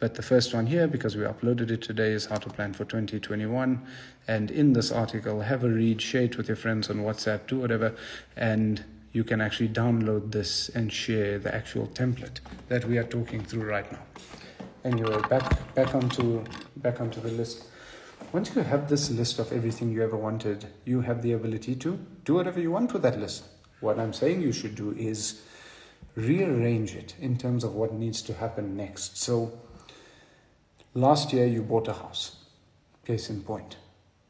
But 0.00 0.14
the 0.14 0.22
first 0.22 0.54
one 0.54 0.66
here, 0.66 0.86
because 0.86 1.16
we 1.16 1.24
uploaded 1.24 1.70
it 1.70 1.82
today, 1.82 2.12
is 2.12 2.26
how 2.26 2.36
to 2.36 2.48
plan 2.48 2.72
for 2.72 2.84
2021. 2.84 3.84
And 4.28 4.50
in 4.50 4.72
this 4.72 4.92
article, 4.92 5.40
have 5.40 5.64
a 5.64 5.68
read, 5.68 6.00
share 6.00 6.22
it 6.22 6.36
with 6.36 6.46
your 6.46 6.56
friends 6.56 6.88
on 6.88 6.98
WhatsApp, 6.98 7.48
do 7.48 7.58
whatever, 7.58 7.94
and 8.36 8.84
you 9.12 9.24
can 9.24 9.40
actually 9.40 9.70
download 9.70 10.30
this 10.30 10.68
and 10.68 10.92
share 10.92 11.38
the 11.38 11.52
actual 11.52 11.88
template 11.88 12.40
that 12.68 12.84
we 12.84 12.98
are 12.98 13.04
talking 13.04 13.42
through 13.42 13.64
right 13.64 13.90
now. 13.90 14.02
Anyway, 14.84 15.20
back 15.28 15.74
back 15.74 15.94
onto 15.94 16.44
back 16.76 17.00
onto 17.00 17.20
the 17.20 17.30
list. 17.30 17.64
Once 18.32 18.54
you 18.54 18.62
have 18.62 18.88
this 18.88 19.10
list 19.10 19.38
of 19.38 19.52
everything 19.52 19.90
you 19.90 20.02
ever 20.04 20.16
wanted, 20.16 20.66
you 20.84 21.00
have 21.00 21.22
the 21.22 21.32
ability 21.32 21.74
to 21.74 21.98
do 22.24 22.34
whatever 22.34 22.60
you 22.60 22.70
want 22.70 22.92
with 22.92 23.02
that 23.02 23.18
list. 23.18 23.44
What 23.80 23.98
I'm 23.98 24.12
saying 24.12 24.42
you 24.42 24.52
should 24.52 24.74
do 24.74 24.92
is 24.92 25.42
rearrange 26.14 26.94
it 26.94 27.14
in 27.20 27.36
terms 27.38 27.64
of 27.64 27.74
what 27.74 27.92
needs 27.92 28.22
to 28.22 28.34
happen 28.34 28.76
next. 28.76 29.18
So 29.18 29.58
last 30.94 31.32
year 31.32 31.46
you 31.46 31.62
bought 31.62 31.88
a 31.88 31.94
house. 31.94 32.36
Case 33.04 33.30
in 33.30 33.42
point. 33.42 33.76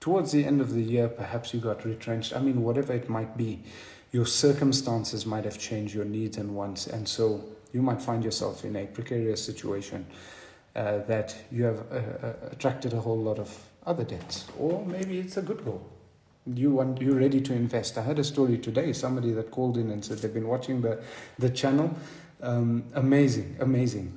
Towards 0.01 0.33
the 0.33 0.45
end 0.45 0.61
of 0.61 0.73
the 0.73 0.83
year, 0.83 1.09
perhaps 1.09 1.53
you 1.53 1.61
got 1.61 1.85
retrenched. 1.85 2.35
I 2.35 2.39
mean, 2.39 2.63
whatever 2.63 2.93
it 2.93 3.09
might 3.09 3.37
be 3.37 3.65
your 4.11 4.27
circumstances 4.27 5.27
might 5.27 5.45
have 5.45 5.59
changed 5.59 5.95
your 5.95 6.05
needs 6.05 6.39
and 6.39 6.55
wants, 6.55 6.87
and 6.87 7.07
so 7.07 7.45
you 7.73 7.83
might 7.83 8.01
find 8.01 8.25
yourself 8.25 8.65
in 8.65 8.75
a 8.77 8.87
precarious 8.87 9.45
situation 9.45 10.07
uh, 10.75 10.99
that 11.07 11.37
you 11.51 11.65
have 11.65 11.79
uh, 11.93 11.97
uh, 11.97 12.33
attracted 12.51 12.93
a 12.95 13.01
whole 13.01 13.19
lot 13.19 13.39
of 13.39 13.65
other 13.85 14.05
debts, 14.05 14.47
or 14.59 14.85
maybe 14.87 15.19
it's 15.19 15.37
a 15.37 15.43
good 15.43 15.65
goal. 15.65 15.87
You 16.47 16.73
want 16.73 17.03
you're 17.03 17.19
ready 17.19 17.43
to 17.43 17.53
invest. 17.53 17.99
I 17.99 18.03
had 18.03 18.19
a 18.19 18.25
story 18.25 18.57
today. 18.57 18.95
Somebody 18.95 19.33
that 19.33 19.51
called 19.51 19.77
in 19.77 19.91
and 19.91 20.03
said 20.03 20.19
they've 20.19 20.33
been 20.33 20.49
watching 20.49 20.81
the 20.81 21.03
the 21.39 21.51
channel. 21.51 21.95
Um, 22.41 22.85
amazing, 22.95 23.57
amazing. 23.61 24.17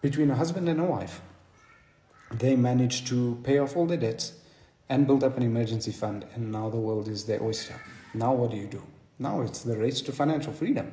Between 0.00 0.30
a 0.30 0.36
husband 0.36 0.68
and 0.68 0.78
a 0.78 0.84
wife, 0.84 1.22
they 2.30 2.56
managed 2.56 3.06
to 3.08 3.38
pay 3.42 3.58
off 3.58 3.76
all 3.76 3.86
their 3.86 3.96
debts 3.98 4.32
and 4.88 5.06
build 5.06 5.24
up 5.24 5.36
an 5.36 5.42
emergency 5.42 5.92
fund, 5.92 6.26
and 6.34 6.52
now 6.52 6.68
the 6.68 6.76
world 6.76 7.08
is 7.08 7.24
their 7.24 7.42
oyster. 7.42 7.80
Now, 8.12 8.34
what 8.34 8.50
do 8.50 8.56
you 8.56 8.66
do? 8.66 8.82
Now 9.18 9.42
it's 9.42 9.62
the 9.62 9.76
race 9.76 10.00
to 10.02 10.12
financial 10.12 10.52
freedom. 10.52 10.92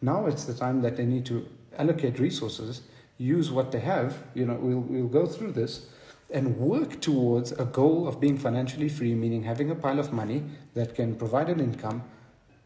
Now 0.00 0.26
it's 0.26 0.44
the 0.44 0.54
time 0.54 0.82
that 0.82 0.96
they 0.96 1.04
need 1.04 1.26
to 1.26 1.46
allocate 1.78 2.18
resources, 2.18 2.82
use 3.18 3.50
what 3.50 3.72
they 3.72 3.80
have. 3.80 4.16
You 4.34 4.46
know, 4.46 4.54
we'll, 4.54 4.80
we'll 4.80 5.06
go 5.06 5.26
through 5.26 5.52
this 5.52 5.86
and 6.30 6.56
work 6.56 7.00
towards 7.00 7.52
a 7.52 7.64
goal 7.64 8.08
of 8.08 8.20
being 8.20 8.38
financially 8.38 8.88
free, 8.88 9.14
meaning 9.14 9.44
having 9.44 9.70
a 9.70 9.74
pile 9.74 9.98
of 9.98 10.12
money 10.12 10.44
that 10.74 10.94
can 10.94 11.14
provide 11.14 11.48
an 11.48 11.60
income 11.60 12.02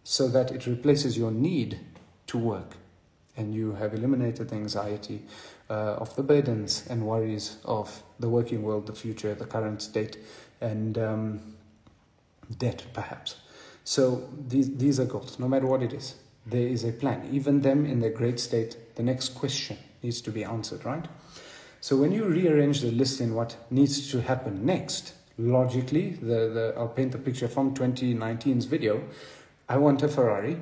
so 0.05 0.29
that 0.29 0.53
it 0.53 0.67
replaces 0.67 1.19
your 1.19 1.33
need 1.33 1.81
to 2.29 2.39
work. 2.39 2.77
And 3.37 3.55
you 3.55 3.75
have 3.75 3.93
eliminated 3.93 4.53
anxiety 4.53 5.23
uh, 5.69 5.97
of 5.99 6.15
the 6.17 6.23
burdens 6.23 6.87
and 6.89 7.07
worries 7.07 7.57
of 7.65 8.03
the 8.21 8.29
working 8.29 8.63
world, 8.63 8.87
the 8.87 8.93
future, 8.93 9.35
the 9.35 9.45
current 9.45 9.83
state, 9.83 10.19
and 10.61 10.97
um, 10.99 11.41
debt, 12.59 12.85
perhaps. 12.93 13.37
So 13.85 14.29
these, 14.49 14.77
these 14.77 15.01
are 15.01 15.05
goals, 15.05 15.39
no 15.39 15.49
matter 15.49 15.67
what 15.67 15.83
it 15.83 15.93
is. 15.93 16.15
There 16.47 16.67
is 16.67 16.85
a 16.85 16.93
plan. 16.93 17.29
Even 17.33 17.63
them 17.63 17.87
in 17.87 18.01
their 18.01 18.11
great 18.11 18.39
state, 18.39 18.77
the 18.95 19.03
next 19.03 19.31
question 19.31 19.79
needs 20.03 20.21
to 20.23 20.31
be 20.31 20.45
answered, 20.45 20.85
right? 20.85 21.07
So 21.81 21.97
when 21.97 22.13
you 22.13 22.25
rearrange 22.25 22.81
the 22.81 22.91
list 22.91 23.21
in 23.21 23.35
what 23.35 23.57
needs 23.71 24.11
to 24.13 24.21
happen 24.23 24.65
next, 24.65 25.15
logically, 25.39 26.11
the, 26.11 26.49
the, 26.49 26.75
I'll 26.77 26.89
paint 26.89 27.13
the 27.13 27.19
picture 27.19 27.49
from 27.49 27.75
2019's 27.75 28.65
video. 28.65 29.03
I 29.69 29.79
want 29.79 30.03
a 30.03 30.09
Ferrari. 30.09 30.59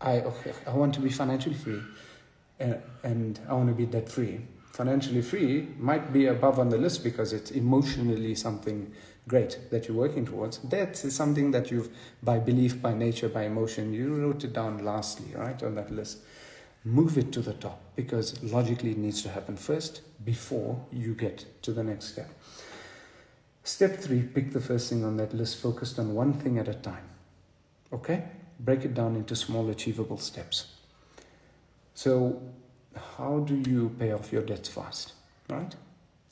I, 0.00 0.20
okay, 0.20 0.52
I 0.66 0.70
want 0.70 0.94
to 0.94 1.00
be 1.00 1.10
financially 1.10 1.54
free 1.54 1.80
and, 2.60 3.40
I 3.48 3.54
want 3.54 3.68
to 3.68 3.74
be 3.74 3.86
debt 3.86 4.08
free. 4.08 4.40
Financially 4.70 5.22
free 5.22 5.68
might 5.78 6.12
be 6.12 6.26
above 6.26 6.58
on 6.58 6.68
the 6.68 6.78
list 6.78 7.02
because 7.02 7.32
it's 7.32 7.50
emotionally 7.50 8.34
something 8.34 8.92
great 9.26 9.58
that 9.70 9.88
you're 9.88 9.96
working 9.96 10.24
towards. 10.24 10.58
Debt 10.58 11.04
is 11.04 11.14
something 11.14 11.50
that 11.50 11.70
you've, 11.70 11.88
by 12.22 12.38
belief, 12.38 12.80
by 12.80 12.94
nature, 12.94 13.28
by 13.28 13.44
emotion, 13.44 13.92
you 13.92 14.14
wrote 14.14 14.44
it 14.44 14.52
down 14.52 14.84
lastly, 14.84 15.34
right, 15.34 15.62
on 15.62 15.74
that 15.74 15.90
list. 15.90 16.18
Move 16.84 17.18
it 17.18 17.32
to 17.32 17.40
the 17.40 17.52
top 17.54 17.80
because 17.94 18.42
logically 18.42 18.92
it 18.92 18.98
needs 18.98 19.22
to 19.22 19.28
happen 19.28 19.56
first 19.56 20.02
before 20.24 20.84
you 20.90 21.14
get 21.14 21.44
to 21.62 21.72
the 21.72 21.84
next 21.84 22.06
step. 22.06 22.30
Step 23.62 23.98
three, 23.98 24.22
pick 24.22 24.52
the 24.52 24.60
first 24.60 24.88
thing 24.88 25.04
on 25.04 25.16
that 25.18 25.34
list, 25.34 25.60
focused 25.60 25.98
on 25.98 26.14
one 26.14 26.32
thing 26.32 26.58
at 26.58 26.68
a 26.68 26.74
time. 26.74 27.08
Okay? 27.92 28.24
Break 28.58 28.84
it 28.84 28.94
down 28.94 29.16
into 29.16 29.36
small, 29.36 29.68
achievable 29.68 30.18
steps. 30.18 30.79
So, 32.02 32.40
how 33.18 33.40
do 33.40 33.56
you 33.70 33.94
pay 33.98 34.12
off 34.12 34.32
your 34.32 34.40
debts 34.40 34.70
fast? 34.70 35.12
Right? 35.50 35.74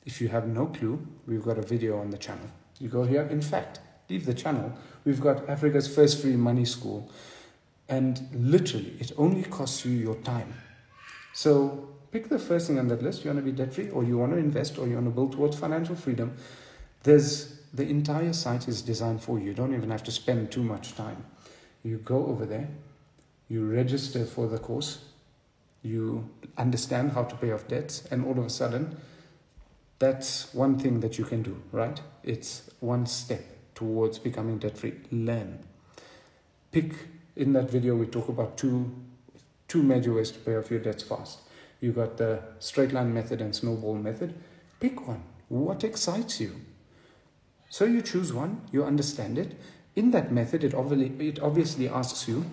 If 0.03 0.19
you 0.19 0.27
have 0.29 0.47
no 0.47 0.65
clue, 0.65 1.05
we've 1.27 1.43
got 1.43 1.59
a 1.59 1.61
video 1.61 1.99
on 1.99 2.09
the 2.09 2.17
channel. 2.17 2.47
You 2.79 2.89
go 2.89 3.03
here. 3.03 3.21
In 3.21 3.39
fact, 3.39 3.79
leave 4.09 4.25
the 4.25 4.33
channel. 4.33 4.73
We've 5.05 5.21
got 5.21 5.47
Africa's 5.47 5.87
first 5.87 6.23
free 6.23 6.37
money 6.37 6.65
school. 6.65 7.11
And 7.87 8.27
literally, 8.33 8.95
it 8.99 9.11
only 9.15 9.43
costs 9.43 9.85
you 9.85 9.91
your 9.91 10.15
time. 10.15 10.51
So 11.33 11.89
pick 12.09 12.29
the 12.29 12.39
first 12.39 12.65
thing 12.65 12.79
on 12.79 12.87
that 12.87 13.03
list. 13.03 13.23
You 13.23 13.29
want 13.29 13.45
to 13.45 13.51
be 13.51 13.55
debt 13.55 13.71
free, 13.71 13.91
or 13.91 14.03
you 14.03 14.17
want 14.17 14.31
to 14.31 14.39
invest, 14.39 14.79
or 14.79 14.87
you 14.87 14.95
want 14.95 15.05
to 15.05 15.11
build 15.11 15.33
towards 15.33 15.59
financial 15.59 15.95
freedom. 15.95 16.35
There's 17.03 17.59
the 17.75 17.87
entire 17.87 18.33
site 18.33 18.67
is 18.67 18.81
designed 18.81 19.21
for 19.21 19.37
you. 19.37 19.45
You 19.45 19.53
don't 19.53 19.75
even 19.75 19.91
have 19.91 20.03
to 20.05 20.11
spend 20.11 20.51
too 20.51 20.63
much 20.63 20.95
time. 20.95 21.25
You 21.83 21.97
go 21.97 22.25
over 22.25 22.47
there, 22.47 22.69
you 23.49 23.69
register 23.69 24.25
for 24.25 24.47
the 24.47 24.57
course, 24.57 25.08
you 25.81 26.29
understand 26.57 27.11
how 27.11 27.23
to 27.23 27.35
pay 27.35 27.51
off 27.51 27.67
debts, 27.67 28.05
and 28.11 28.25
all 28.25 28.37
of 28.37 28.45
a 28.45 28.49
sudden, 28.49 28.97
that's 29.99 30.53
one 30.53 30.79
thing 30.79 30.99
that 31.01 31.17
you 31.17 31.25
can 31.25 31.41
do, 31.41 31.61
right? 31.71 32.01
It's 32.23 32.69
one 32.79 33.05
step 33.05 33.43
towards 33.75 34.19
becoming 34.19 34.57
debt 34.57 34.77
free. 34.77 34.93
Learn. 35.11 35.59
Pick 36.71 36.93
in 37.35 37.53
that 37.53 37.69
video 37.69 37.95
we 37.95 38.05
talk 38.05 38.29
about 38.29 38.57
two 38.57 38.91
two 39.67 39.83
major 39.83 40.13
ways 40.13 40.31
to 40.31 40.39
pay 40.39 40.55
off 40.55 40.71
your 40.71 40.79
debts 40.79 41.03
fast. 41.03 41.39
You 41.79 41.91
got 41.91 42.17
the 42.17 42.41
straight 42.59 42.91
line 42.91 43.13
method 43.13 43.39
and 43.39 43.55
snowball 43.55 43.95
method. 43.95 44.33
Pick 44.79 45.07
one. 45.07 45.23
What 45.47 45.83
excites 45.83 46.39
you? 46.41 46.55
So 47.69 47.85
you 47.85 48.01
choose 48.01 48.33
one, 48.33 48.61
you 48.71 48.83
understand 48.83 49.37
it. 49.37 49.55
In 49.95 50.11
that 50.11 50.31
method, 50.31 50.63
it 50.63 50.73
obviously, 50.73 51.27
it 51.27 51.39
obviously 51.39 51.87
asks 51.87 52.27
you, 52.27 52.45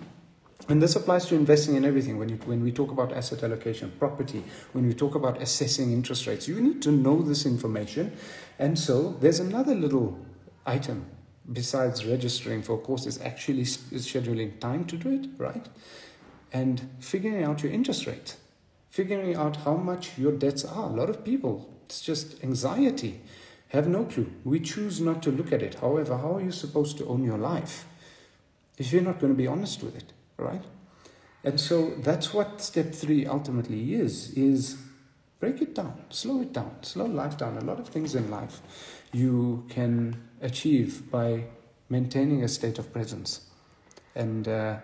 and 0.69 0.81
this 0.81 0.95
applies 0.95 1.25
to 1.27 1.35
investing 1.35 1.75
in 1.75 1.85
everything. 1.85 2.17
When, 2.17 2.29
you, 2.29 2.35
when 2.45 2.61
we 2.61 2.71
talk 2.71 2.91
about 2.91 3.13
asset 3.13 3.43
allocation, 3.43 3.91
property, 3.99 4.43
when 4.73 4.85
we 4.85 4.93
talk 4.93 5.15
about 5.15 5.41
assessing 5.41 5.93
interest 5.93 6.27
rates, 6.27 6.47
you 6.47 6.59
need 6.59 6.81
to 6.81 6.91
know 6.91 7.21
this 7.21 7.45
information. 7.45 8.15
And 8.59 8.77
so 8.77 9.15
there's 9.21 9.39
another 9.39 9.75
little 9.75 10.19
item 10.65 11.05
besides 11.51 12.05
registering 12.05 12.61
for 12.61 12.73
a 12.73 12.79
course 12.79 13.05
is 13.05 13.21
actually 13.21 13.63
scheduling 13.63 14.59
time 14.59 14.83
to 14.85 14.97
do 14.97 15.09
it, 15.09 15.27
right? 15.37 15.67
And 16.51 16.89
figuring 16.99 17.43
out 17.43 17.63
your 17.63 17.71
interest 17.71 18.05
rate, 18.05 18.35
figuring 18.89 19.35
out 19.35 19.57
how 19.57 19.75
much 19.75 20.17
your 20.17 20.33
debts 20.33 20.65
are. 20.65 20.89
A 20.89 20.93
lot 20.93 21.09
of 21.09 21.23
people, 21.23 21.69
it's 21.85 22.01
just 22.01 22.43
anxiety 22.43 23.21
have 23.69 23.87
no 23.87 24.05
clue. 24.05 24.31
We 24.45 24.61
choose 24.61 25.01
not 25.01 25.21
to 25.23 25.31
look 25.31 25.51
at 25.51 25.61
it. 25.61 25.75
However, 25.75 26.17
how 26.17 26.37
are 26.37 26.41
you 26.41 26.51
supposed 26.51 26.97
to 26.99 27.07
own 27.07 27.23
your 27.23 27.37
life 27.37 27.85
if 28.77 28.93
you're 28.93 29.01
not 29.01 29.19
going 29.19 29.33
to 29.33 29.37
be 29.37 29.47
honest 29.47 29.83
with 29.83 29.95
it, 29.95 30.13
right? 30.37 30.63
And 31.43 31.59
so 31.59 31.91
that's 31.97 32.33
what 32.33 32.61
step 32.61 32.93
three 32.93 33.25
ultimately 33.25 33.93
is, 33.93 34.31
is 34.31 34.77
break 35.39 35.61
it 35.61 35.75
down, 35.75 36.01
slow 36.09 36.41
it 36.41 36.53
down, 36.53 36.71
slow 36.81 37.05
life 37.05 37.37
down. 37.37 37.57
A 37.57 37.63
lot 37.63 37.79
of 37.79 37.87
things 37.87 38.15
in 38.15 38.29
life 38.29 38.61
you 39.13 39.65
can 39.69 40.21
achieve 40.41 41.09
by 41.09 41.45
maintaining 41.89 42.43
a 42.43 42.47
state 42.47 42.79
of 42.79 42.91
presence. 42.91 43.41
And 44.15 44.47
uh, 44.47 44.77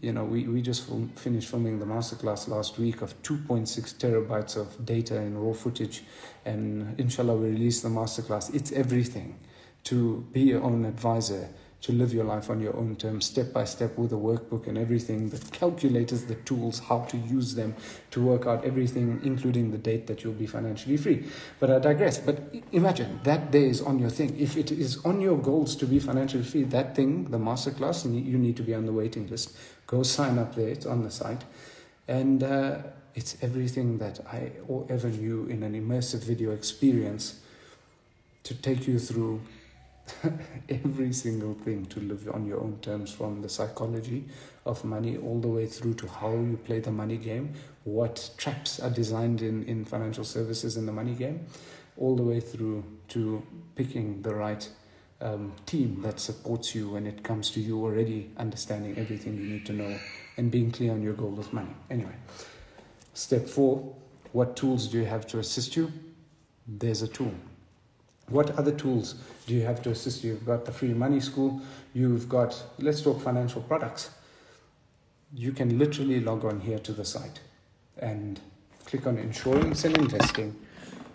you 0.00 0.12
know, 0.12 0.24
we, 0.24 0.46
we 0.46 0.62
just 0.62 0.88
finished 1.14 1.48
filming 1.48 1.78
the 1.78 1.86
masterclass 1.86 2.48
last 2.48 2.78
week 2.78 3.02
of 3.02 3.20
2.6 3.22 3.94
terabytes 3.96 4.56
of 4.56 4.84
data 4.84 5.16
in 5.16 5.38
raw 5.38 5.52
footage, 5.52 6.04
and 6.44 6.98
inshallah, 6.98 7.36
we 7.36 7.50
release 7.50 7.82
the 7.82 7.88
masterclass. 7.88 8.54
It's 8.54 8.72
everything 8.72 9.38
to 9.84 10.26
be 10.32 10.40
your 10.40 10.62
own 10.62 10.84
advisor, 10.84 11.48
to 11.86 11.92
live 11.92 12.12
your 12.12 12.24
life 12.24 12.50
on 12.50 12.60
your 12.60 12.76
own 12.76 12.96
terms, 12.96 13.26
step 13.26 13.52
by 13.52 13.62
step 13.64 13.96
with 13.96 14.12
a 14.12 14.16
workbook 14.16 14.66
and 14.66 14.76
everything, 14.76 15.28
the 15.28 15.38
calculators, 15.52 16.24
the 16.24 16.34
tools, 16.34 16.80
how 16.80 17.02
to 17.02 17.16
use 17.16 17.54
them 17.54 17.76
to 18.10 18.20
work 18.20 18.44
out 18.44 18.64
everything, 18.64 19.20
including 19.22 19.70
the 19.70 19.78
date 19.78 20.08
that 20.08 20.24
you'll 20.24 20.32
be 20.32 20.48
financially 20.48 20.96
free. 20.96 21.24
But 21.60 21.70
I 21.70 21.78
digress. 21.78 22.18
But 22.18 22.52
imagine 22.72 23.20
that 23.22 23.52
day 23.52 23.68
is 23.68 23.80
on 23.80 24.00
your 24.00 24.10
thing. 24.10 24.36
If 24.36 24.56
it 24.56 24.72
is 24.72 24.98
on 25.04 25.20
your 25.20 25.38
goals 25.38 25.76
to 25.76 25.86
be 25.86 26.00
financially 26.00 26.42
free, 26.42 26.64
that 26.64 26.96
thing, 26.96 27.30
the 27.30 27.38
masterclass, 27.38 28.04
you 28.04 28.36
need 28.36 28.56
to 28.56 28.64
be 28.64 28.74
on 28.74 28.84
the 28.84 28.92
waiting 28.92 29.28
list. 29.28 29.56
Go 29.86 30.02
sign 30.02 30.40
up 30.40 30.56
there, 30.56 30.68
it's 30.68 30.86
on 30.86 31.04
the 31.04 31.10
site. 31.12 31.44
And 32.08 32.42
uh, 32.42 32.78
it's 33.14 33.36
everything 33.40 33.98
that 33.98 34.18
I 34.26 34.50
ever 34.88 35.08
knew 35.08 35.46
in 35.46 35.62
an 35.62 35.74
immersive 35.74 36.24
video 36.24 36.50
experience 36.50 37.38
to 38.42 38.54
take 38.54 38.88
you 38.88 38.98
through 38.98 39.40
every 40.68 41.12
single 41.12 41.54
thing 41.54 41.86
to 41.86 42.00
live 42.00 42.28
on 42.32 42.46
your 42.46 42.60
own 42.60 42.78
terms 42.80 43.12
from 43.12 43.42
the 43.42 43.48
psychology 43.48 44.24
of 44.64 44.84
money 44.84 45.16
all 45.16 45.40
the 45.40 45.48
way 45.48 45.66
through 45.66 45.94
to 45.94 46.06
how 46.06 46.32
you 46.32 46.58
play 46.64 46.80
the 46.80 46.90
money 46.90 47.16
game, 47.16 47.54
what 47.84 48.30
traps 48.36 48.80
are 48.80 48.90
designed 48.90 49.42
in, 49.42 49.64
in 49.64 49.84
financial 49.84 50.24
services 50.24 50.76
in 50.76 50.86
the 50.86 50.92
money 50.92 51.14
game, 51.14 51.46
all 51.96 52.16
the 52.16 52.22
way 52.22 52.40
through 52.40 52.84
to 53.08 53.42
picking 53.74 54.22
the 54.22 54.34
right 54.34 54.68
um, 55.20 55.52
team 55.64 56.02
that 56.02 56.20
supports 56.20 56.74
you 56.74 56.90
when 56.90 57.06
it 57.06 57.22
comes 57.22 57.50
to 57.50 57.60
you 57.60 57.82
already 57.82 58.30
understanding 58.36 58.98
everything 58.98 59.36
you 59.36 59.44
need 59.44 59.66
to 59.66 59.72
know 59.72 59.98
and 60.36 60.50
being 60.50 60.70
clear 60.70 60.92
on 60.92 61.02
your 61.02 61.14
goal 61.14 61.38
of 61.38 61.52
money. 61.52 61.74
Anyway, 61.90 62.14
step 63.14 63.48
four 63.48 63.94
what 64.36 64.54
tools 64.54 64.88
do 64.88 64.98
you 64.98 65.06
have 65.06 65.26
to 65.28 65.38
assist 65.38 65.76
you? 65.76 65.90
There's 66.68 67.00
a 67.00 67.08
tool. 67.08 67.32
What 68.28 68.50
other 68.58 68.72
tools 68.72 69.14
do 69.46 69.54
you 69.54 69.62
have 69.62 69.82
to 69.82 69.90
assist 69.90 70.24
you? 70.24 70.32
You've 70.32 70.46
got 70.46 70.64
the 70.64 70.72
free 70.72 70.94
money 70.94 71.20
school, 71.20 71.60
you've 71.94 72.28
got, 72.28 72.60
let's 72.78 73.00
talk 73.00 73.20
financial 73.20 73.62
products. 73.62 74.10
You 75.32 75.52
can 75.52 75.78
literally 75.78 76.20
log 76.20 76.44
on 76.44 76.60
here 76.60 76.78
to 76.80 76.92
the 76.92 77.04
site 77.04 77.40
and 77.98 78.40
click 78.84 79.06
on 79.06 79.18
insurance 79.18 79.84
and 79.84 79.96
investing, 79.96 80.56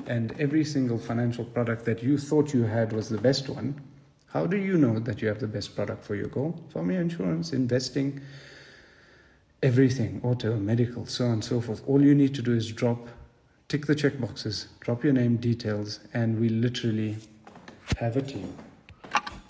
and 0.07 0.33
every 0.39 0.63
single 0.63 0.97
financial 0.97 1.45
product 1.45 1.85
that 1.85 2.01
you 2.01 2.17
thought 2.17 2.53
you 2.53 2.63
had 2.63 2.91
was 2.93 3.09
the 3.09 3.17
best 3.17 3.49
one 3.49 3.81
how 4.33 4.45
do 4.45 4.55
you 4.55 4.77
know 4.77 4.97
that 4.99 5.21
you 5.21 5.27
have 5.27 5.39
the 5.39 5.47
best 5.47 5.75
product 5.75 6.05
for 6.05 6.15
your 6.15 6.27
goal? 6.27 6.57
For 6.69 6.83
me, 6.83 6.95
insurance, 6.95 7.51
investing, 7.51 8.21
everything, 9.61 10.21
auto, 10.23 10.55
medical, 10.55 11.05
so 11.05 11.25
on 11.25 11.31
and 11.33 11.43
so 11.43 11.59
forth. 11.59 11.83
All 11.85 12.01
you 12.01 12.15
need 12.15 12.33
to 12.35 12.41
do 12.41 12.53
is 12.55 12.71
drop, 12.71 13.09
tick 13.71 13.85
the 13.85 13.95
check 13.95 14.19
boxes, 14.19 14.67
drop 14.81 15.01
your 15.01 15.13
name, 15.13 15.37
details, 15.37 16.01
and 16.13 16.37
we 16.41 16.49
literally 16.49 17.15
have 17.95 18.17
a 18.17 18.21
team 18.21 18.53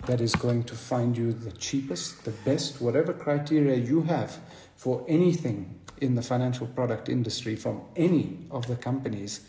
that 0.06 0.22
is 0.22 0.36
going 0.36 0.64
to 0.64 0.76
find 0.76 1.18
you 1.18 1.34
the 1.34 1.52
cheapest, 1.54 2.24
the 2.24 2.30
best, 2.46 2.80
whatever 2.80 3.14
criteria 3.14 3.76
you 3.76 4.04
have 4.04 4.38
for 4.76 5.04
anything 5.08 5.74
in 6.02 6.14
the 6.14 6.22
financial 6.22 6.68
product 6.68 7.10
industry 7.10 7.56
from 7.56 7.82
any 7.96 8.38
of 8.52 8.68
the 8.68 8.76
companies 8.76 9.42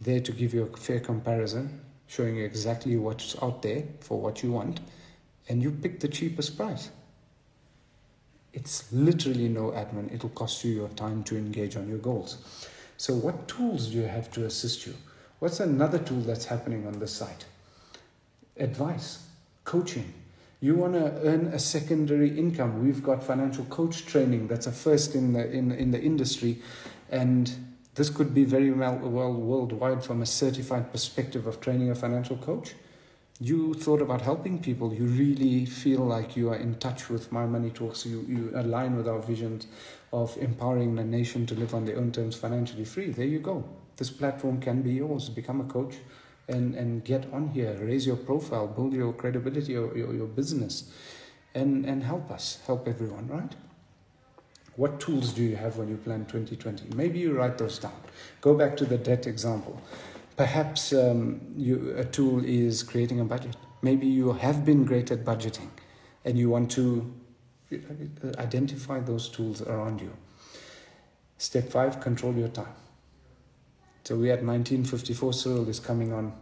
there 0.00 0.20
to 0.20 0.32
give 0.32 0.54
you 0.54 0.62
a 0.62 0.76
fair 0.78 1.00
comparison 1.00 1.78
showing 2.06 2.36
you 2.36 2.46
exactly 2.46 2.96
what's 2.96 3.36
out 3.42 3.60
there 3.60 3.82
for 4.00 4.18
what 4.18 4.42
you 4.42 4.50
want, 4.50 4.80
and 5.50 5.62
you 5.62 5.70
pick 5.70 6.00
the 6.00 6.08
cheapest 6.08 6.56
price. 6.56 6.88
It's 8.54 8.90
literally 8.94 9.50
no 9.50 9.72
admin, 9.72 10.10
it'll 10.10 10.30
cost 10.30 10.64
you 10.64 10.70
your 10.70 10.88
time 10.88 11.22
to 11.24 11.36
engage 11.36 11.76
on 11.76 11.86
your 11.86 11.98
goals. 11.98 12.38
So, 13.02 13.14
what 13.14 13.48
tools 13.48 13.88
do 13.88 13.96
you 13.96 14.04
have 14.04 14.30
to 14.30 14.44
assist 14.44 14.86
you? 14.86 14.94
What's 15.40 15.58
another 15.58 15.98
tool 15.98 16.20
that's 16.20 16.44
happening 16.44 16.86
on 16.86 17.00
the 17.00 17.08
site? 17.08 17.46
Advice, 18.56 19.26
coaching. 19.64 20.14
You 20.60 20.76
want 20.76 20.92
to 20.92 21.12
earn 21.24 21.48
a 21.48 21.58
secondary 21.58 22.38
income. 22.38 22.84
We've 22.84 23.02
got 23.02 23.24
financial 23.24 23.64
coach 23.64 24.06
training 24.06 24.46
that's 24.46 24.68
a 24.68 24.70
first 24.70 25.16
in 25.16 25.32
the, 25.32 25.50
in, 25.50 25.72
in 25.72 25.90
the 25.90 26.00
industry. 26.00 26.62
And 27.10 27.52
this 27.96 28.08
could 28.08 28.32
be 28.32 28.44
very 28.44 28.70
well, 28.70 28.94
well 28.98 29.32
worldwide 29.32 30.04
from 30.04 30.22
a 30.22 30.26
certified 30.26 30.92
perspective 30.92 31.48
of 31.48 31.60
training 31.60 31.90
a 31.90 31.96
financial 31.96 32.36
coach. 32.36 32.74
You 33.44 33.74
thought 33.74 34.00
about 34.00 34.20
helping 34.20 34.60
people. 34.60 34.94
You 34.94 35.04
really 35.04 35.66
feel 35.66 35.98
like 35.98 36.36
you 36.36 36.50
are 36.50 36.56
in 36.56 36.76
touch 36.76 37.08
with 37.10 37.32
My 37.32 37.44
Money 37.44 37.70
Talks. 37.70 38.06
You, 38.06 38.24
you 38.28 38.52
align 38.54 38.96
with 38.96 39.08
our 39.08 39.18
visions 39.18 39.66
of 40.12 40.36
empowering 40.36 40.94
the 40.94 41.02
nation 41.02 41.44
to 41.46 41.54
live 41.56 41.74
on 41.74 41.84
their 41.84 41.96
own 41.96 42.12
terms 42.12 42.36
financially 42.36 42.84
free. 42.84 43.10
There 43.10 43.26
you 43.26 43.40
go. 43.40 43.64
This 43.96 44.10
platform 44.10 44.60
can 44.60 44.82
be 44.82 44.92
yours. 44.92 45.28
Become 45.28 45.60
a 45.60 45.64
coach 45.64 45.96
and, 46.46 46.76
and 46.76 47.04
get 47.04 47.32
on 47.32 47.48
here. 47.48 47.76
Raise 47.82 48.06
your 48.06 48.14
profile, 48.14 48.68
build 48.68 48.92
your 48.92 49.12
credibility, 49.12 49.72
your, 49.72 49.96
your, 49.98 50.14
your 50.14 50.28
business, 50.28 50.92
and, 51.52 51.84
and 51.84 52.04
help 52.04 52.30
us, 52.30 52.60
help 52.68 52.86
everyone, 52.86 53.26
right? 53.26 53.56
What 54.76 55.00
tools 55.00 55.32
do 55.32 55.42
you 55.42 55.56
have 55.56 55.78
when 55.78 55.88
you 55.88 55.96
plan 55.96 56.26
2020? 56.26 56.94
Maybe 56.94 57.18
you 57.18 57.32
write 57.32 57.58
those 57.58 57.80
down. 57.80 58.00
Go 58.40 58.54
back 58.54 58.76
to 58.76 58.84
the 58.84 58.98
debt 58.98 59.26
example. 59.26 59.82
Perhaps 60.36 60.92
um, 60.92 61.40
you, 61.56 61.94
a 61.96 62.04
tool 62.04 62.44
is 62.44 62.82
creating 62.82 63.20
a 63.20 63.24
budget. 63.24 63.56
Maybe 63.82 64.06
you 64.06 64.32
have 64.32 64.64
been 64.64 64.84
great 64.84 65.10
at 65.10 65.24
budgeting 65.24 65.68
and 66.24 66.38
you 66.38 66.50
want 66.50 66.70
to 66.72 67.12
identify 68.38 69.00
those 69.00 69.28
tools 69.28 69.62
around 69.62 70.00
you. 70.00 70.12
Step 71.38 71.70
five, 71.70 72.00
control 72.00 72.34
your 72.34 72.48
time. 72.48 72.74
So 74.04 74.16
we 74.16 74.28
had 74.28 74.44
1954, 74.44 75.32
Cyril 75.32 75.68
is 75.68 75.80
coming 75.80 76.12
on. 76.12 76.32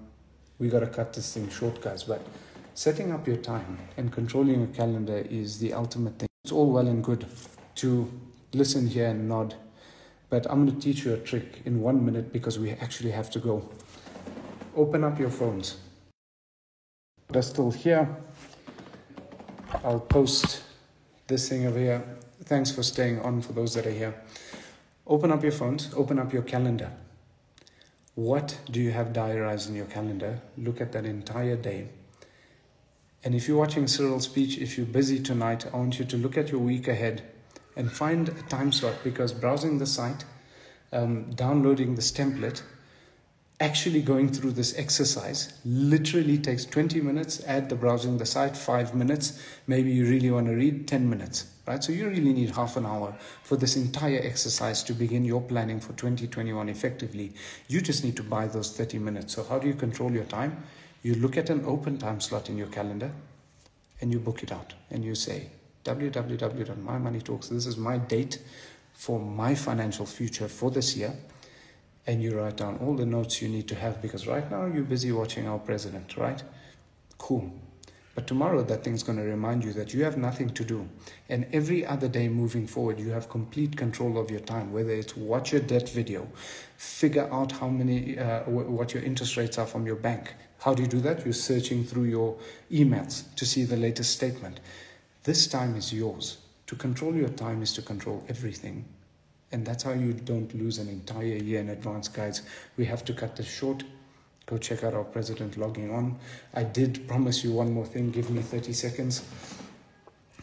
We 0.58 0.68
got 0.68 0.80
to 0.80 0.86
cut 0.86 1.12
this 1.12 1.34
thing 1.34 1.48
short, 1.48 1.80
guys. 1.80 2.04
But 2.04 2.26
setting 2.74 3.12
up 3.12 3.26
your 3.26 3.36
time 3.36 3.78
and 3.96 4.12
controlling 4.12 4.60
your 4.60 4.68
calendar 4.68 5.18
is 5.30 5.58
the 5.58 5.72
ultimate 5.72 6.18
thing. 6.18 6.28
It's 6.44 6.52
all 6.52 6.70
well 6.70 6.86
and 6.86 7.02
good 7.02 7.26
to 7.76 8.10
listen 8.52 8.88
here 8.88 9.08
and 9.08 9.28
nod. 9.28 9.54
But 10.28 10.46
I'm 10.50 10.64
going 10.64 10.78
to 10.78 10.82
teach 10.82 11.04
you 11.04 11.12
a 11.12 11.18
trick 11.18 11.60
in 11.64 11.80
one 11.80 12.04
minute 12.04 12.32
because 12.32 12.58
we 12.58 12.70
actually 12.72 13.10
have 13.10 13.30
to 13.30 13.38
go. 13.38 13.68
Open 14.76 15.04
up 15.04 15.18
your 15.18 15.30
phones. 15.30 15.76
They're 17.28 17.42
still 17.42 17.70
here. 17.70 18.08
I'll 19.84 20.00
post 20.00 20.62
this 21.26 21.48
thing 21.48 21.66
over 21.66 21.78
here. 21.78 22.04
Thanks 22.44 22.70
for 22.70 22.82
staying 22.82 23.20
on 23.20 23.42
for 23.42 23.52
those 23.52 23.74
that 23.74 23.86
are 23.86 23.92
here. 23.92 24.14
Open 25.06 25.30
up 25.32 25.42
your 25.42 25.52
phones, 25.52 25.92
open 25.94 26.18
up 26.18 26.32
your 26.32 26.42
calendar. 26.42 26.92
What 28.14 28.58
do 28.70 28.80
you 28.80 28.92
have 28.92 29.12
diarized 29.12 29.68
in 29.68 29.74
your 29.74 29.86
calendar? 29.86 30.40
Look 30.56 30.80
at 30.80 30.92
that 30.92 31.04
entire 31.04 31.56
day. 31.56 31.88
And 33.22 33.34
if 33.34 33.48
you're 33.48 33.58
watching 33.58 33.86
Cyril's 33.86 34.24
speech, 34.24 34.58
if 34.58 34.76
you're 34.76 34.86
busy 34.86 35.20
tonight, 35.20 35.66
I 35.72 35.76
want 35.76 35.98
you 35.98 36.04
to 36.04 36.16
look 36.16 36.38
at 36.38 36.50
your 36.50 36.60
week 36.60 36.88
ahead 36.88 37.22
and 37.76 37.90
find 37.90 38.28
a 38.28 38.42
time 38.42 38.72
slot 38.72 38.96
because 39.04 39.32
browsing 39.32 39.78
the 39.78 39.86
site, 39.86 40.24
um, 40.92 41.30
downloading 41.30 41.94
this 41.94 42.10
template, 42.10 42.62
actually 43.60 44.00
going 44.00 44.32
through 44.32 44.52
this 44.52 44.76
exercise 44.78 45.52
literally 45.66 46.38
takes 46.38 46.64
20 46.64 47.02
minutes. 47.02 47.44
Add 47.46 47.68
the 47.68 47.76
browsing 47.76 48.16
the 48.16 48.24
site, 48.24 48.56
five 48.56 48.94
minutes. 48.94 49.40
Maybe 49.66 49.90
you 49.90 50.06
really 50.06 50.30
want 50.30 50.46
to 50.46 50.54
read 50.54 50.88
10 50.88 51.08
minutes, 51.08 51.46
right? 51.66 51.84
So 51.84 51.92
you 51.92 52.08
really 52.08 52.32
need 52.32 52.50
half 52.50 52.78
an 52.78 52.86
hour 52.86 53.14
for 53.42 53.56
this 53.56 53.76
entire 53.76 54.20
exercise 54.22 54.82
to 54.84 54.94
begin 54.94 55.26
your 55.26 55.42
planning 55.42 55.78
for 55.78 55.92
2021 55.92 56.70
effectively. 56.70 57.34
You 57.68 57.82
just 57.82 58.02
need 58.02 58.16
to 58.16 58.22
buy 58.22 58.46
those 58.46 58.74
30 58.74 58.98
minutes. 58.98 59.34
So, 59.34 59.44
how 59.44 59.58
do 59.58 59.68
you 59.68 59.74
control 59.74 60.10
your 60.10 60.24
time? 60.24 60.64
You 61.02 61.14
look 61.16 61.36
at 61.36 61.50
an 61.50 61.64
open 61.66 61.98
time 61.98 62.20
slot 62.20 62.48
in 62.48 62.56
your 62.56 62.68
calendar 62.68 63.12
and 64.00 64.10
you 64.10 64.18
book 64.18 64.42
it 64.42 64.52
out 64.52 64.72
and 64.90 65.04
you 65.04 65.14
say, 65.14 65.48
www.mymoneytalks, 65.84 67.48
this 67.48 67.66
is 67.66 67.76
my 67.76 67.98
date 67.98 68.42
for 68.94 69.18
my 69.18 69.54
financial 69.54 70.06
future 70.06 70.48
for 70.48 70.70
this 70.70 70.96
year 70.96 71.14
and 72.10 72.20
you 72.20 72.36
write 72.36 72.56
down 72.56 72.76
all 72.78 72.96
the 72.96 73.06
notes 73.06 73.40
you 73.40 73.48
need 73.48 73.68
to 73.68 73.76
have 73.76 74.02
because 74.02 74.26
right 74.26 74.50
now 74.50 74.66
you're 74.66 74.82
busy 74.82 75.12
watching 75.12 75.46
our 75.46 75.60
president, 75.60 76.16
right? 76.16 76.42
Cool. 77.18 77.52
But 78.16 78.26
tomorrow 78.26 78.64
that 78.64 78.82
thing's 78.82 79.04
going 79.04 79.18
to 79.18 79.24
remind 79.24 79.62
you 79.62 79.72
that 79.74 79.94
you 79.94 80.02
have 80.02 80.16
nothing 80.16 80.50
to 80.50 80.64
do. 80.64 80.88
And 81.28 81.46
every 81.52 81.86
other 81.86 82.08
day 82.08 82.28
moving 82.28 82.66
forward, 82.66 82.98
you 82.98 83.10
have 83.10 83.28
complete 83.28 83.76
control 83.76 84.18
of 84.18 84.28
your 84.28 84.40
time, 84.40 84.72
whether 84.72 84.90
it's 84.90 85.16
watch 85.16 85.52
your 85.52 85.60
debt 85.60 85.88
video, 85.88 86.26
figure 86.76 87.32
out 87.32 87.52
how 87.52 87.68
many, 87.68 88.18
uh, 88.18 88.40
what 88.40 88.92
your 88.92 89.04
interest 89.04 89.36
rates 89.36 89.56
are 89.56 89.66
from 89.66 89.86
your 89.86 89.94
bank. 89.94 90.34
How 90.58 90.74
do 90.74 90.82
you 90.82 90.88
do 90.88 91.00
that? 91.02 91.24
You're 91.24 91.32
searching 91.32 91.84
through 91.84 92.06
your 92.16 92.36
emails 92.72 93.32
to 93.36 93.46
see 93.46 93.62
the 93.62 93.76
latest 93.76 94.10
statement. 94.10 94.58
This 95.22 95.46
time 95.46 95.76
is 95.76 95.92
yours. 95.92 96.38
To 96.66 96.74
control 96.74 97.14
your 97.14 97.28
time 97.28 97.62
is 97.62 97.72
to 97.74 97.82
control 97.82 98.24
everything 98.28 98.84
and 99.52 99.66
that's 99.66 99.82
how 99.82 99.92
you 99.92 100.12
don't 100.12 100.54
lose 100.54 100.78
an 100.78 100.88
entire 100.88 101.24
year 101.24 101.60
in 101.60 101.70
advance, 101.70 102.08
guys. 102.08 102.42
We 102.76 102.84
have 102.86 103.04
to 103.06 103.12
cut 103.12 103.36
this 103.36 103.50
short. 103.50 103.82
Go 104.46 104.58
check 104.58 104.84
out 104.84 104.94
our 104.94 105.04
president 105.04 105.56
logging 105.56 105.92
on. 105.92 106.18
I 106.54 106.62
did 106.64 107.06
promise 107.08 107.44
you 107.44 107.52
one 107.52 107.72
more 107.72 107.86
thing. 107.86 108.10
Give 108.10 108.30
me 108.30 108.42
30 108.42 108.72
seconds. 108.72 109.22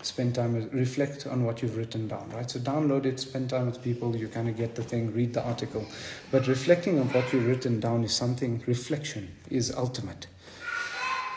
Spend 0.01 0.35
time, 0.35 0.69
reflect 0.71 1.25
on 1.25 1.43
what 1.43 1.61
you've 1.61 1.75
written 1.75 2.07
down, 2.07 2.29
right? 2.29 2.49
So 2.49 2.59
download 2.59 3.05
it, 3.05 3.19
spend 3.19 3.49
time 3.49 3.65
with 3.65 3.81
people. 3.81 4.15
You 4.15 4.27
kind 4.27 4.47
of 4.47 4.55
get 4.55 4.75
the 4.75 4.83
thing, 4.83 5.11
read 5.13 5.33
the 5.33 5.43
article. 5.43 5.85
But 6.31 6.47
reflecting 6.47 6.99
on 6.99 7.07
what 7.07 7.33
you've 7.33 7.47
written 7.47 7.79
down 7.79 8.03
is 8.03 8.13
something, 8.13 8.63
reflection 8.67 9.35
is 9.49 9.73
ultimate. 9.73 10.27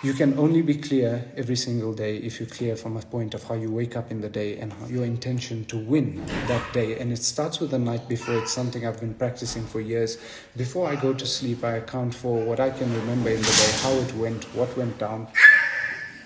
You 0.02 0.14
can 0.14 0.38
only 0.38 0.62
be 0.62 0.76
clear 0.76 1.30
every 1.36 1.56
single 1.56 1.92
day 1.92 2.16
if 2.16 2.40
you're 2.40 2.48
clear 2.48 2.74
from 2.74 2.96
a 2.96 3.02
point 3.02 3.34
of 3.34 3.44
how 3.44 3.54
you 3.54 3.70
wake 3.70 3.98
up 3.98 4.10
in 4.10 4.22
the 4.22 4.30
day 4.30 4.56
and 4.56 4.72
your 4.88 5.04
intention 5.04 5.66
to 5.66 5.76
win 5.76 6.24
that 6.46 6.72
day. 6.72 6.98
And 6.98 7.12
it 7.12 7.22
starts 7.22 7.60
with 7.60 7.70
the 7.70 7.78
night 7.78 8.08
before. 8.08 8.38
It's 8.38 8.50
something 8.50 8.86
I've 8.86 8.98
been 8.98 9.12
practicing 9.12 9.66
for 9.66 9.78
years. 9.78 10.16
Before 10.56 10.88
I 10.88 10.96
go 10.96 11.12
to 11.12 11.26
sleep, 11.26 11.62
I 11.62 11.72
account 11.72 12.14
for 12.14 12.42
what 12.42 12.60
I 12.60 12.70
can 12.70 12.90
remember 12.94 13.28
in 13.28 13.42
the 13.42 13.42
day, 13.42 13.72
how 13.82 13.92
it 13.92 14.14
went, 14.14 14.44
what 14.54 14.74
went 14.74 14.96
down. 14.96 15.28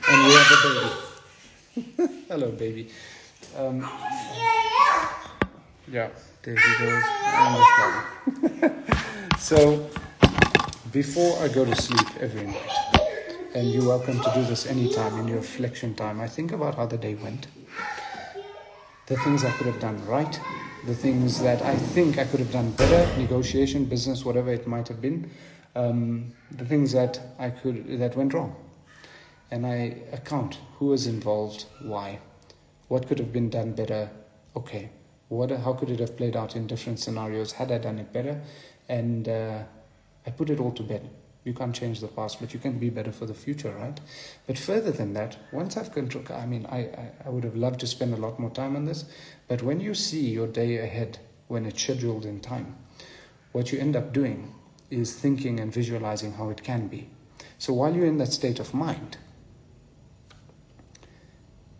And 0.08 0.26
we 0.28 0.34
have 0.34 0.52
a 0.52 0.56
baby. 0.68 2.12
Hello, 2.28 2.52
baby. 2.52 2.90
Um, 3.58 3.80
yeah, 5.88 6.10
there 6.42 6.54
he 6.54 6.72
goes. 8.62 8.72
so, 9.40 9.90
before 10.92 11.42
I 11.42 11.48
go 11.48 11.64
to 11.64 11.74
sleep 11.74 12.06
every 12.20 12.46
night, 12.46 12.93
and 13.54 13.70
you're 13.70 13.86
welcome 13.86 14.20
to 14.20 14.30
do 14.34 14.44
this 14.46 14.66
anytime 14.66 15.16
in 15.20 15.28
your 15.28 15.36
reflection 15.36 15.94
time. 15.94 16.20
I 16.20 16.26
think 16.26 16.50
about 16.50 16.74
how 16.74 16.86
the 16.86 16.98
day 16.98 17.14
went, 17.14 17.46
the 19.06 19.16
things 19.18 19.44
I 19.44 19.52
could 19.52 19.68
have 19.68 19.78
done 19.78 20.04
right, 20.06 20.40
the 20.86 20.94
things 20.94 21.40
that 21.40 21.62
I 21.62 21.76
think 21.76 22.18
I 22.18 22.24
could 22.24 22.40
have 22.40 22.50
done 22.50 22.72
better, 22.72 23.16
negotiation, 23.16 23.84
business, 23.84 24.24
whatever 24.24 24.52
it 24.52 24.66
might 24.66 24.88
have 24.88 25.00
been, 25.00 25.30
um, 25.76 26.32
the 26.50 26.64
things 26.64 26.90
that 26.92 27.20
I 27.38 27.50
could 27.50 28.00
that 28.00 28.16
went 28.16 28.34
wrong, 28.34 28.56
and 29.52 29.64
I 29.64 29.98
account 30.10 30.58
who 30.78 30.86
was 30.86 31.06
involved, 31.06 31.66
why, 31.80 32.18
what 32.88 33.06
could 33.06 33.20
have 33.20 33.32
been 33.32 33.50
done 33.50 33.72
better. 33.72 34.10
Okay, 34.56 34.90
what 35.28 35.52
how 35.52 35.74
could 35.74 35.90
it 35.90 36.00
have 36.00 36.16
played 36.16 36.34
out 36.34 36.56
in 36.56 36.66
different 36.66 36.98
scenarios 36.98 37.52
had 37.52 37.70
I 37.70 37.78
done 37.78 38.00
it 38.00 38.12
better, 38.12 38.40
and 38.88 39.28
uh, 39.28 39.62
I 40.26 40.30
put 40.30 40.50
it 40.50 40.58
all 40.58 40.72
to 40.72 40.82
bed. 40.82 41.08
You 41.44 41.52
can't 41.52 41.74
change 41.74 42.00
the 42.00 42.08
past, 42.08 42.40
but 42.40 42.54
you 42.54 42.60
can 42.60 42.78
be 42.78 42.88
better 42.88 43.12
for 43.12 43.26
the 43.26 43.34
future, 43.34 43.72
right? 43.78 44.00
But 44.46 44.58
further 44.58 44.90
than 44.90 45.12
that, 45.12 45.36
once 45.52 45.76
I've 45.76 45.92
control, 45.92 46.24
I 46.30 46.46
mean, 46.46 46.66
I, 46.66 46.78
I, 46.78 47.10
I 47.26 47.28
would 47.28 47.44
have 47.44 47.56
loved 47.56 47.80
to 47.80 47.86
spend 47.86 48.14
a 48.14 48.18
lot 48.18 48.40
more 48.40 48.50
time 48.50 48.76
on 48.76 48.86
this, 48.86 49.04
but 49.46 49.62
when 49.62 49.80
you 49.80 49.94
see 49.94 50.30
your 50.30 50.46
day 50.46 50.78
ahead, 50.78 51.18
when 51.48 51.66
it's 51.66 51.82
scheduled 51.82 52.24
in 52.24 52.40
time, 52.40 52.76
what 53.52 53.70
you 53.70 53.78
end 53.78 53.94
up 53.94 54.12
doing 54.12 54.54
is 54.90 55.14
thinking 55.14 55.60
and 55.60 55.72
visualizing 55.72 56.32
how 56.32 56.48
it 56.48 56.62
can 56.62 56.88
be. 56.88 57.08
So 57.58 57.72
while 57.72 57.94
you're 57.94 58.06
in 58.06 58.18
that 58.18 58.32
state 58.32 58.58
of 58.58 58.74
mind, 58.74 59.18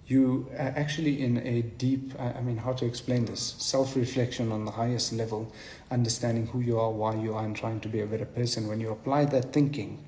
you 0.06 0.50
are 0.52 0.72
actually 0.76 1.22
in 1.22 1.38
a 1.38 1.62
deep, 1.62 2.12
I 2.20 2.40
mean, 2.42 2.58
how 2.58 2.72
to 2.74 2.84
explain 2.84 3.24
this? 3.24 3.54
Self 3.58 3.96
reflection 3.96 4.52
on 4.52 4.64
the 4.64 4.70
highest 4.70 5.12
level, 5.12 5.52
understanding 5.90 6.46
who 6.46 6.60
you 6.60 6.78
are, 6.78 6.90
why 6.90 7.14
you 7.14 7.34
are, 7.34 7.44
and 7.44 7.56
trying 7.56 7.80
to 7.80 7.88
be 7.88 8.00
a 8.00 8.06
better 8.06 8.26
person. 8.26 8.68
When 8.68 8.80
you 8.80 8.90
apply 8.90 9.24
that 9.26 9.52
thinking 9.52 10.04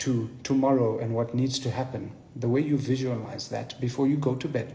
to 0.00 0.30
tomorrow 0.42 0.98
and 0.98 1.14
what 1.14 1.34
needs 1.34 1.58
to 1.60 1.70
happen, 1.70 2.12
the 2.36 2.48
way 2.48 2.60
you 2.60 2.76
visualize 2.76 3.48
that 3.48 3.80
before 3.80 4.06
you 4.06 4.16
go 4.16 4.34
to 4.34 4.48
bed 4.48 4.74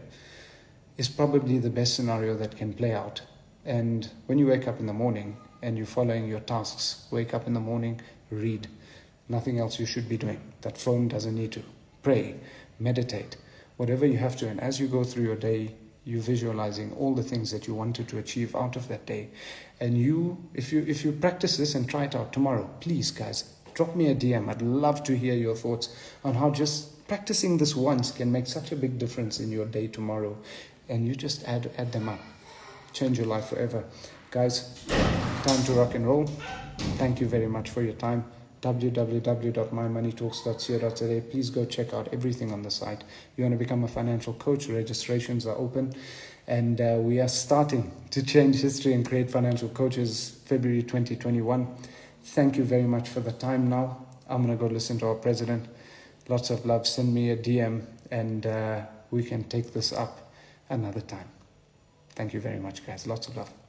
is 0.96 1.08
probably 1.08 1.58
the 1.58 1.70
best 1.70 1.94
scenario 1.94 2.36
that 2.36 2.56
can 2.56 2.74
play 2.74 2.92
out. 2.92 3.22
And 3.64 4.10
when 4.26 4.38
you 4.38 4.48
wake 4.48 4.66
up 4.66 4.80
in 4.80 4.86
the 4.86 4.92
morning 4.92 5.36
and 5.62 5.76
you're 5.76 5.86
following 5.86 6.28
your 6.28 6.40
tasks, 6.40 7.06
wake 7.10 7.32
up 7.32 7.46
in 7.46 7.54
the 7.54 7.60
morning, 7.60 8.00
read. 8.30 8.66
Nothing 9.28 9.58
else 9.58 9.78
you 9.78 9.86
should 9.86 10.08
be 10.08 10.18
doing. 10.18 10.40
That 10.62 10.76
phone 10.76 11.08
doesn't 11.08 11.34
need 11.34 11.52
to. 11.52 11.62
Pray, 12.02 12.34
meditate 12.78 13.36
whatever 13.76 14.06
you 14.06 14.18
have 14.18 14.36
to. 14.36 14.48
And 14.48 14.60
as 14.60 14.80
you 14.80 14.86
go 14.86 15.04
through 15.04 15.24
your 15.24 15.36
day, 15.36 15.74
you're 16.04 16.22
visualizing 16.22 16.92
all 16.92 17.14
the 17.14 17.22
things 17.22 17.50
that 17.50 17.66
you 17.66 17.74
wanted 17.74 18.08
to 18.08 18.18
achieve 18.18 18.54
out 18.54 18.76
of 18.76 18.88
that 18.88 19.06
day. 19.06 19.30
And 19.80 19.96
you, 19.96 20.44
if 20.52 20.72
you 20.72 20.84
if 20.86 21.04
you 21.04 21.12
practice 21.12 21.56
this 21.56 21.74
and 21.74 21.88
try 21.88 22.04
it 22.04 22.14
out 22.14 22.32
tomorrow, 22.32 22.68
please, 22.80 23.10
guys, 23.10 23.54
drop 23.72 23.96
me 23.96 24.08
a 24.08 24.14
DM. 24.14 24.48
I'd 24.48 24.62
love 24.62 25.02
to 25.04 25.16
hear 25.16 25.34
your 25.34 25.56
thoughts 25.56 25.96
on 26.22 26.34
how 26.34 26.50
just 26.50 27.06
practicing 27.08 27.58
this 27.58 27.74
once 27.74 28.10
can 28.10 28.30
make 28.30 28.46
such 28.46 28.72
a 28.72 28.76
big 28.76 28.98
difference 28.98 29.40
in 29.40 29.50
your 29.50 29.66
day 29.66 29.86
tomorrow. 29.88 30.36
And 30.88 31.06
you 31.06 31.14
just 31.14 31.44
add 31.44 31.70
add 31.78 31.92
them 31.92 32.08
up, 32.08 32.20
change 32.92 33.18
your 33.18 33.26
life 33.26 33.46
forever, 33.46 33.84
guys. 34.30 34.84
Time 35.44 35.62
to 35.64 35.72
rock 35.72 35.94
and 35.94 36.06
roll. 36.06 36.26
Thank 36.98 37.20
you 37.20 37.26
very 37.26 37.46
much 37.46 37.70
for 37.70 37.82
your 37.82 37.94
time 37.94 38.24
www.mymoneytalks.co.za. 38.64 41.20
Please 41.30 41.50
go 41.50 41.64
check 41.66 41.92
out 41.92 42.08
everything 42.12 42.50
on 42.50 42.62
the 42.62 42.70
site. 42.70 43.04
You 43.36 43.44
want 43.44 43.52
to 43.52 43.58
become 43.58 43.84
a 43.84 43.88
financial 43.88 44.32
coach, 44.34 44.66
registrations 44.68 45.46
are 45.46 45.56
open. 45.56 45.92
And 46.46 46.78
uh, 46.80 46.98
we 47.00 47.20
are 47.20 47.28
starting 47.28 47.92
to 48.10 48.24
change 48.24 48.56
history 48.56 48.94
and 48.94 49.06
create 49.06 49.30
financial 49.30 49.68
coaches 49.68 50.40
February 50.46 50.82
2021. 50.82 51.68
Thank 52.22 52.56
you 52.56 52.64
very 52.64 52.84
much 52.84 53.08
for 53.08 53.20
the 53.20 53.32
time 53.32 53.68
now. 53.68 54.06
I'm 54.28 54.44
going 54.44 54.56
to 54.56 54.62
go 54.62 54.68
listen 54.72 54.98
to 55.00 55.08
our 55.08 55.14
president. 55.14 55.66
Lots 56.28 56.48
of 56.50 56.64
love. 56.64 56.86
Send 56.86 57.12
me 57.14 57.28
a 57.30 57.36
DM 57.36 57.84
and 58.10 58.46
uh, 58.46 58.80
we 59.10 59.22
can 59.22 59.44
take 59.44 59.74
this 59.74 59.92
up 59.92 60.32
another 60.70 61.02
time. 61.02 61.28
Thank 62.14 62.32
you 62.32 62.40
very 62.40 62.58
much, 62.58 62.86
guys. 62.86 63.06
Lots 63.06 63.28
of 63.28 63.36
love. 63.36 63.63